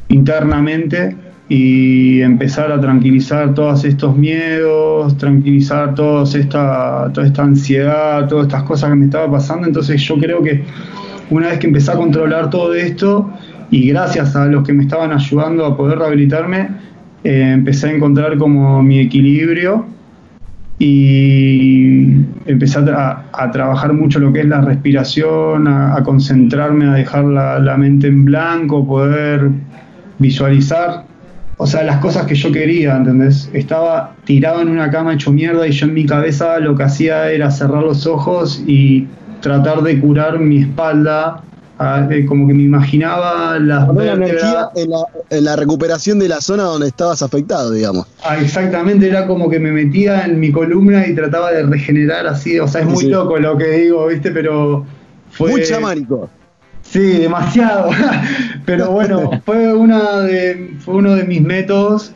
internamente 0.09 1.17
y 1.49 2.21
empezar 2.23 2.73
a 2.73 2.81
tranquilizar 2.81 3.55
todos 3.55 3.85
estos 3.85 4.17
miedos, 4.17 5.17
tranquilizar 5.17 5.95
todos 5.95 6.35
esta, 6.35 7.11
toda 7.13 7.27
esta 7.27 7.43
ansiedad, 7.45 8.27
todas 8.29 8.47
estas 8.47 8.65
cosas 8.65 8.91
que 8.91 8.97
me 8.97 9.05
estaba 9.05 9.31
pasando. 9.31 9.67
Entonces 9.67 10.01
yo 10.03 10.17
creo 10.19 10.43
que 10.43 10.65
una 11.31 11.49
vez 11.49 11.59
que 11.59 11.69
empecé 11.69 11.93
a 11.93 11.95
controlar 11.95 12.51
todo 12.51 12.75
esto 12.75 13.31
y 13.71 13.89
gracias 13.89 14.35
a 14.35 14.47
los 14.47 14.65
que 14.65 14.73
me 14.73 14.83
estaban 14.83 15.13
ayudando 15.13 15.65
a 15.65 15.77
poder 15.77 15.99
rehabilitarme, 15.99 16.69
eh, 17.23 17.53
empecé 17.55 17.89
a 17.89 17.93
encontrar 17.93 18.37
como 18.39 18.83
mi 18.83 18.99
equilibrio 18.99 19.87
y 20.79 22.07
empecé 22.45 22.81
a, 22.81 23.51
trabajar 23.53 23.93
mucho 23.95 24.19
lo 24.19 24.33
que 24.33 24.41
es 24.41 24.47
la 24.47 24.61
respiración, 24.61 25.69
a, 25.69 26.03
concentrarme, 26.03 26.87
a 26.87 26.93
dejar 26.93 27.25
la, 27.25 27.59
la 27.61 27.77
mente 27.77 28.09
en 28.09 28.25
blanco, 28.27 28.87
poder 28.87 29.49
visualizar 30.19 31.06
o 31.59 31.67
sea, 31.67 31.83
las 31.83 31.99
cosas 31.99 32.27
que 32.27 32.35
yo 32.35 32.53
quería, 32.53 32.97
¿entendés? 32.97 33.49
Estaba 33.53 34.15
tirado 34.25 34.61
en 34.61 34.69
una 34.69 34.91
cama 34.91 35.15
hecho 35.15 35.33
mierda 35.33 35.67
y 35.67 35.73
yo 35.73 35.87
en 35.87 35.95
mi 35.95 36.05
cabeza 36.05 36.59
lo 36.59 36.77
que 36.77 36.83
hacía 36.83 37.31
era 37.31 37.51
cerrar 37.51 37.83
los 37.83 38.07
ojos 38.07 38.63
y 38.67 39.07
tratar 39.41 39.83
de 39.83 40.01
curar 40.01 40.39
mi 40.39 40.63
espalda 40.63 41.43
eh, 41.79 42.25
como 42.27 42.47
que 42.47 42.55
me 42.55 42.63
imaginaba 42.63 43.59
las 43.59 43.87
energía 43.91 44.71
en 44.75 44.91
la, 44.91 45.05
en 45.29 45.45
la, 45.45 45.57
recuperación 45.57 46.19
de 46.19 46.27
la 46.27 46.41
zona 46.41 46.63
donde 46.63 46.89
estabas 46.89 47.21
afectado, 47.21 47.71
digamos. 47.71 48.07
Ah, 48.25 48.39
exactamente, 48.39 49.07
era 49.07 49.27
como 49.27 49.51
que 49.51 49.59
me 49.59 49.71
metía 49.71 50.25
en 50.25 50.41
mi 50.41 50.51
columna 50.51 51.07
y 51.07 51.15
trataba 51.15 51.53
de 51.53 51.65
regenerar 51.65 52.27
así, 52.27 52.59
o 52.59 52.67
sea, 52.67 52.81
es 52.81 52.87
muy 52.87 53.05
loco 53.05 53.39
lo 53.39 53.59
que 53.59 53.69
digo, 53.73 54.07
¿viste? 54.07 54.31
Pero 54.31 54.87
fue... 55.31 55.51
Muy 55.51 55.65
chamánico. 55.65 56.31
Sí, 56.97 57.19
demasiado. 57.19 57.91
Pero 58.65 58.91
bueno, 58.91 59.31
fue, 59.45 59.75
una 59.75 60.21
de, 60.21 60.77
fue 60.79 60.95
uno 60.95 61.15
de 61.15 61.25
mis 61.25 61.43
métodos 61.43 62.15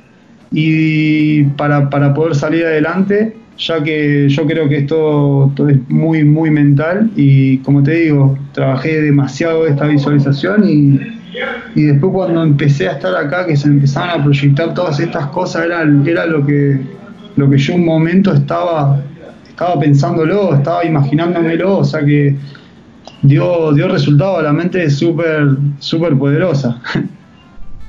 y 0.51 1.43
para, 1.45 1.91
poder 1.91 2.35
salir 2.35 2.65
adelante 2.65 3.37
ya 3.59 3.83
que 3.83 4.27
yo 4.31 4.47
creo 4.47 4.71
que 4.71 4.79
esto, 4.79 5.53
es 5.69 5.77
muy, 5.91 6.25
muy 6.25 6.51
mental 6.51 7.11
y 7.15 7.59
como 7.59 7.83
te 7.83 7.91
digo, 7.91 8.39
trabajé 8.55 9.03
demasiado 9.03 9.67
esta 9.67 9.87
visualización 9.87 10.67
y, 10.67 10.99
después 11.75 12.11
cuando 12.15 12.43
empecé 12.43 12.89
a 12.89 12.93
estar 12.93 13.15
acá, 13.15 13.45
que 13.45 13.59
se 13.59 13.69
empezaban 13.69 14.19
a 14.19 14.25
proyectar 14.25 14.73
todas 14.73 14.99
estas 14.99 15.27
cosas, 15.27 15.67
era, 15.67 15.83
era 16.07 16.25
lo, 16.25 16.47
que, 16.47 16.81
lo 17.37 17.51
que 17.51 17.59
yo 17.59 17.75
un 17.75 17.85
momento 17.85 18.33
estaba, 18.33 18.99
estaba 19.47 19.79
pensándolo, 19.79 20.55
estaba 20.55 20.83
imaginándomelo, 20.87 21.81
o 21.81 21.85
sea 21.85 22.03
que 22.03 22.35
dio, 23.23 23.73
dio 23.73 23.89
resultado 23.89 24.39
a 24.39 24.43
la 24.43 24.53
mente 24.53 24.89
súper 24.91 25.57
súper 25.79 26.17
poderosa. 26.17 26.81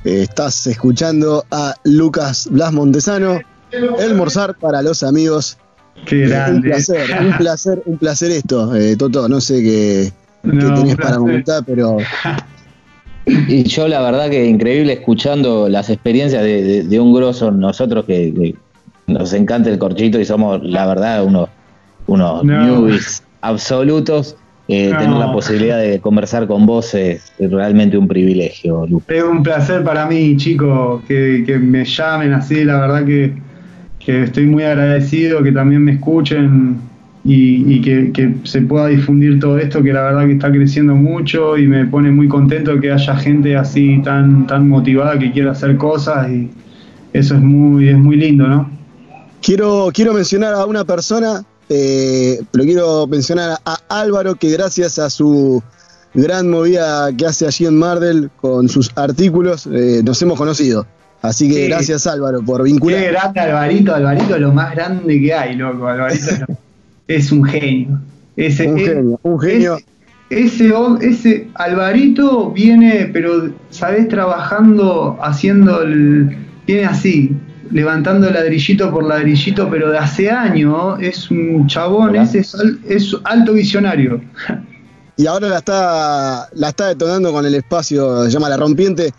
Estás 0.04 0.66
escuchando 0.66 1.44
a 1.50 1.74
Lucas 1.84 2.48
Blas 2.50 2.72
Montesano, 2.72 3.40
el 3.70 4.14
Morzar 4.16 4.56
para 4.56 4.82
los 4.82 5.02
amigos 5.02 5.58
Qué 6.06 6.26
grande. 6.26 6.56
Un 6.56 6.62
placer, 6.62 7.10
un 7.20 7.36
placer, 7.36 7.82
un 7.86 7.98
placer 7.98 8.30
esto, 8.30 8.74
eh, 8.74 8.96
Toto. 8.96 9.28
No 9.28 9.40
sé 9.40 9.62
qué, 9.62 10.12
tenés 10.42 10.96
para 10.96 11.16
comentar, 11.16 11.62
pero. 11.64 11.98
Y 13.24 13.62
yo 13.62 13.86
la 13.86 14.00
verdad 14.00 14.30
que 14.30 14.46
increíble 14.46 14.94
escuchando 14.94 15.68
las 15.68 15.90
experiencias 15.90 16.42
de, 16.42 16.98
un 17.00 17.14
grosso, 17.14 17.52
nosotros 17.52 18.04
que, 18.04 18.56
nos 19.06 19.32
encanta 19.32 19.70
el 19.70 19.78
corchito 19.78 20.18
y 20.18 20.24
somos 20.24 20.60
la 20.64 20.86
verdad 20.86 21.24
unos, 21.24 21.48
unos 22.08 22.42
newbies 22.44 23.22
absolutos, 23.40 24.36
eh, 24.72 24.92
tener 24.98 25.16
la 25.16 25.32
posibilidad 25.32 25.78
de 25.78 26.00
conversar 26.00 26.46
con 26.46 26.66
vos 26.66 26.94
es, 26.94 27.32
realmente 27.38 27.96
un 27.96 28.08
privilegio, 28.08 28.86
Es 29.08 29.22
un 29.22 29.42
placer 29.42 29.84
para 29.84 30.06
mí, 30.06 30.36
chicos, 30.36 31.02
que, 31.06 31.44
que 31.46 31.58
me 31.58 31.84
llamen 31.84 32.32
así, 32.32 32.64
la 32.64 32.80
verdad 32.80 33.04
que 33.04 33.34
que 34.04 34.24
estoy 34.24 34.46
muy 34.46 34.64
agradecido, 34.64 35.42
que 35.42 35.52
también 35.52 35.84
me 35.84 35.92
escuchen 35.92 36.80
y, 37.24 37.80
que, 37.82 38.34
se 38.42 38.62
pueda 38.62 38.88
difundir 38.88 39.38
todo 39.38 39.58
esto, 39.58 39.82
que 39.82 39.92
la 39.92 40.02
verdad 40.02 40.26
que 40.26 40.32
está 40.32 40.50
creciendo 40.50 40.94
mucho 40.94 41.56
y 41.56 41.68
me 41.68 41.86
pone 41.86 42.10
muy 42.10 42.26
contento 42.26 42.80
que 42.80 42.90
haya 42.90 43.16
gente 43.16 43.56
así 43.56 44.00
tan, 44.02 44.46
tan 44.46 44.68
motivada 44.68 45.18
que 45.18 45.30
quiera 45.30 45.52
hacer 45.52 45.76
cosas 45.76 46.28
y 46.30 46.50
eso 47.12 47.36
es 47.36 47.40
muy, 47.40 47.88
es 47.88 47.96
muy 47.96 48.16
lindo, 48.16 48.48
¿no? 48.48 48.70
Quiero, 49.40 49.90
quiero 49.92 50.14
mencionar 50.14 50.54
a 50.54 50.66
una 50.66 50.84
persona, 50.84 51.44
eh, 51.74 52.42
pero 52.50 52.64
quiero 52.64 53.06
mencionar 53.06 53.58
a 53.64 53.78
Álvaro, 53.88 54.34
que 54.34 54.50
gracias 54.50 54.98
a 54.98 55.08
su 55.08 55.62
gran 56.12 56.50
movida 56.50 57.10
que 57.16 57.24
hace 57.24 57.46
allí 57.46 57.64
en 57.64 57.76
Mardel 57.76 58.30
con 58.40 58.68
sus 58.68 58.90
artículos, 58.94 59.66
eh, 59.72 60.02
nos 60.04 60.20
hemos 60.20 60.36
conocido. 60.36 60.86
Así 61.22 61.50
que 61.50 61.68
gracias 61.68 62.06
Álvaro 62.06 62.42
por 62.42 62.62
vincular. 62.64 63.00
Qué 63.00 63.10
grande 63.12 63.40
Alvarito, 63.40 63.94
Alvarito 63.94 64.34
es 64.34 64.40
lo 64.40 64.52
más 64.52 64.74
grande 64.74 65.18
que 65.20 65.32
hay, 65.32 65.56
loco. 65.56 65.86
Alvarito 65.86 66.44
es 67.08 67.32
un 67.32 67.44
genio. 67.44 68.00
Ese, 68.36 68.68
un 68.68 68.78
genio, 68.78 69.20
un 69.22 69.40
genio. 69.40 69.78
Ese, 70.28 70.72
ese, 71.00 71.48
Alvarito 71.54 72.50
viene, 72.50 73.08
pero, 73.12 73.50
¿sabes? 73.70 74.08
Trabajando, 74.08 75.18
haciendo 75.22 75.82
el. 75.82 76.36
Viene 76.66 76.84
así, 76.84 77.36
levantando 77.70 78.30
ladrillito 78.30 78.90
por 78.90 79.04
ladrillito, 79.04 79.70
pero 79.70 79.90
de 79.90 79.98
hace 79.98 80.30
años. 80.30 80.98
Es 81.00 81.30
un 81.30 81.66
chabón, 81.66 82.16
es, 82.16 82.34
es 82.34 83.16
alto 83.24 83.52
visionario. 83.52 84.20
Y 85.16 85.26
ahora 85.26 85.48
la 85.48 85.58
está, 85.58 86.48
la 86.54 86.68
está 86.70 86.88
detonando 86.88 87.32
con 87.32 87.44
el 87.46 87.54
espacio, 87.54 88.24
se 88.24 88.30
llama 88.30 88.48
La 88.48 88.56
Rompiente 88.56 89.12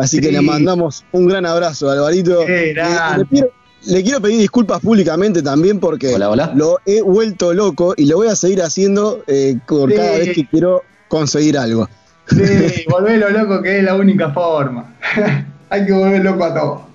Así 0.00 0.20
que 0.20 0.32
le 0.32 0.40
mandamos 0.40 1.04
un 1.12 1.26
gran 1.26 1.44
abrazo, 1.44 1.90
Alvarito. 1.90 2.46
le, 2.46 4.02
quiero 4.02 4.20
pedir 4.20 4.38
disculpas 4.38 4.80
públicamente 4.80 5.42
también 5.42 5.78
porque 5.78 6.16
lo 6.54 6.78
he 6.86 7.02
vuelto 7.02 7.52
loco 7.52 7.94
y 7.96 8.06
lo 8.06 8.16
voy 8.16 8.28
a 8.28 8.36
seguir 8.36 8.62
haciendo 8.62 9.22
eh, 9.26 9.56
por 9.66 9.92
cada 9.94 10.18
vez 10.18 10.34
que 10.34 10.46
quiero 10.46 10.82
conseguir 11.08 11.58
algo. 11.58 11.88
Sí, 12.28 12.84
volverlo 12.88 13.30
loco 13.30 13.60
que 13.62 13.78
es 13.78 13.84
la 13.84 13.94
única 13.94 14.30
forma. 14.30 14.96
Hay 15.70 15.84
que 15.84 15.92
volver 15.92 16.24
loco 16.24 16.44
a 16.44 16.54
todo. 16.54 16.89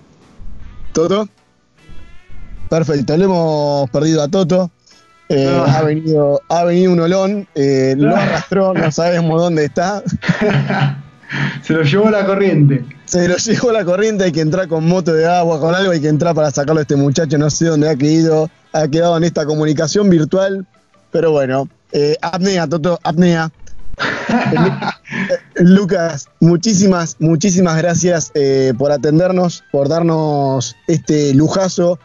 ¿Toto? 0.96 1.28
Perfecto, 2.70 3.18
le 3.18 3.26
hemos 3.26 3.90
perdido 3.90 4.24
a 4.24 4.30
Toto. 4.30 4.72
Eh, 5.28 5.62
ha, 5.68 5.82
venido, 5.82 6.42
ha 6.48 6.64
venido 6.64 6.94
un 6.94 7.02
olón, 7.02 7.48
eh, 7.54 7.96
lo 7.98 8.16
arrastró, 8.16 8.74
no 8.74 8.90
sabemos 8.92 9.42
dónde 9.42 9.66
está. 9.66 10.02
Se 11.64 11.74
lo 11.74 11.82
llevó 11.82 12.10
la 12.10 12.26
corriente. 12.26 12.86
Se 13.04 13.28
lo 13.28 13.36
llevó 13.36 13.74
la 13.74 13.84
corriente, 13.84 14.24
hay 14.24 14.32
que 14.32 14.40
entrar 14.40 14.70
con 14.70 14.88
moto 14.88 15.12
de 15.12 15.28
agua, 15.28 15.60
con 15.60 15.76
algo, 15.76 15.92
hay 15.92 16.00
que 16.00 16.08
entrar 16.08 16.34
para 16.34 16.50
sacarlo 16.50 16.80
a 16.80 16.84
este 16.84 16.96
muchacho, 16.96 17.38
no 17.38 17.50
sé 17.50 17.66
dónde 17.66 17.90
ha 17.90 17.98
quedado, 17.98 18.50
ha 18.72 18.88
quedado 18.88 19.18
en 19.18 19.26
esta 19.26 19.46
comunicación 19.46 20.10
virtual, 20.10 20.66
pero 21.12 21.32
bueno, 21.32 21.68
eh, 21.92 22.16
apnea, 22.22 22.68
Toto, 22.68 23.02
apnea. 23.04 23.52
Lucas, 25.58 26.28
muchísimas, 26.40 27.16
muchísimas 27.20 27.78
gracias 27.78 28.32
eh, 28.36 28.74
por 28.78 28.92
atendernos, 28.92 29.64
por 29.72 29.88
darnos 29.88 30.76
este 30.88 31.34
lujazo 31.34 31.98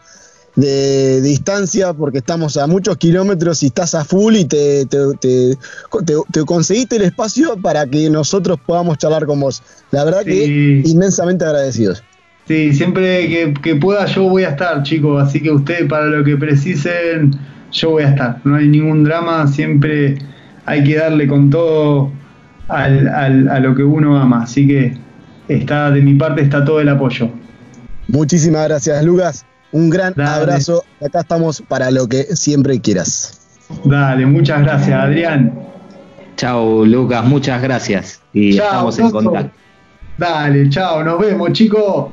de, 0.55 1.21
distancia 1.21 1.93
porque 1.93 2.19
estamos 2.19 2.57
a 2.57 2.67
muchos 2.67 2.97
kilómetros 2.97 3.63
y 3.63 3.67
estás 3.67 3.95
a 3.95 4.05
full 4.05 4.35
y 4.35 4.45
te, 4.45 4.85
te, 4.85 6.45
conseguiste 6.45 6.95
el 6.97 7.03
espacio 7.03 7.57
para 7.57 7.85
que 7.85 8.09
nosotros 8.09 8.59
podamos 8.65 8.97
charlar 8.97 9.25
con 9.25 9.39
vos. 9.39 9.61
La 9.91 10.05
verdad 10.05 10.23
que 10.23 10.81
inmensamente 10.85 11.45
agradecidos. 11.45 12.03
Sí, 12.47 12.73
siempre 12.73 13.53
que, 13.61 13.75
pueda 13.75 14.05
yo 14.07 14.23
voy 14.23 14.43
a 14.43 14.49
estar, 14.49 14.83
chicos, 14.83 15.21
así 15.23 15.41
que 15.41 15.51
ustedes 15.51 15.87
para 15.87 16.05
lo 16.05 16.23
que 16.23 16.37
precisen, 16.37 17.31
yo 17.71 17.91
voy 17.91 18.03
a 18.03 18.09
estar. 18.09 18.41
No 18.43 18.55
hay 18.55 18.67
ningún 18.67 19.03
drama, 19.03 19.47
siempre 19.47 20.17
hay 20.65 20.83
que 20.83 20.95
darle 20.95 21.27
con 21.27 21.49
todo 21.49 22.11
al, 22.71 23.47
a 23.49 23.59
lo 23.59 23.75
que 23.75 23.83
uno 23.83 24.19
ama, 24.19 24.43
así 24.43 24.67
que 24.67 24.97
está 25.47 25.91
de 25.91 26.01
mi 26.01 26.15
parte 26.15 26.41
está 26.41 26.63
todo 26.63 26.79
el 26.79 26.89
apoyo. 26.89 27.29
Muchísimas 28.07 28.67
gracias, 28.67 29.03
Lucas. 29.03 29.45
Un 29.71 29.89
gran 29.89 30.19
abrazo. 30.19 30.83
Acá 31.05 31.21
estamos 31.21 31.61
para 31.61 31.91
lo 31.91 32.07
que 32.07 32.23
siempre 32.35 32.79
quieras. 32.79 33.39
Dale, 33.85 34.25
muchas 34.25 34.61
gracias, 34.61 35.01
Adrián. 35.01 35.53
Chao, 36.35 36.85
Lucas, 36.85 37.23
muchas 37.23 37.61
gracias. 37.61 38.21
Y 38.33 38.57
estamos 38.57 38.99
en 38.99 39.11
contacto. 39.11 39.51
Dale, 40.17 40.69
chao, 40.69 41.03
nos 41.03 41.19
vemos, 41.19 41.53
chicos. 41.53 42.07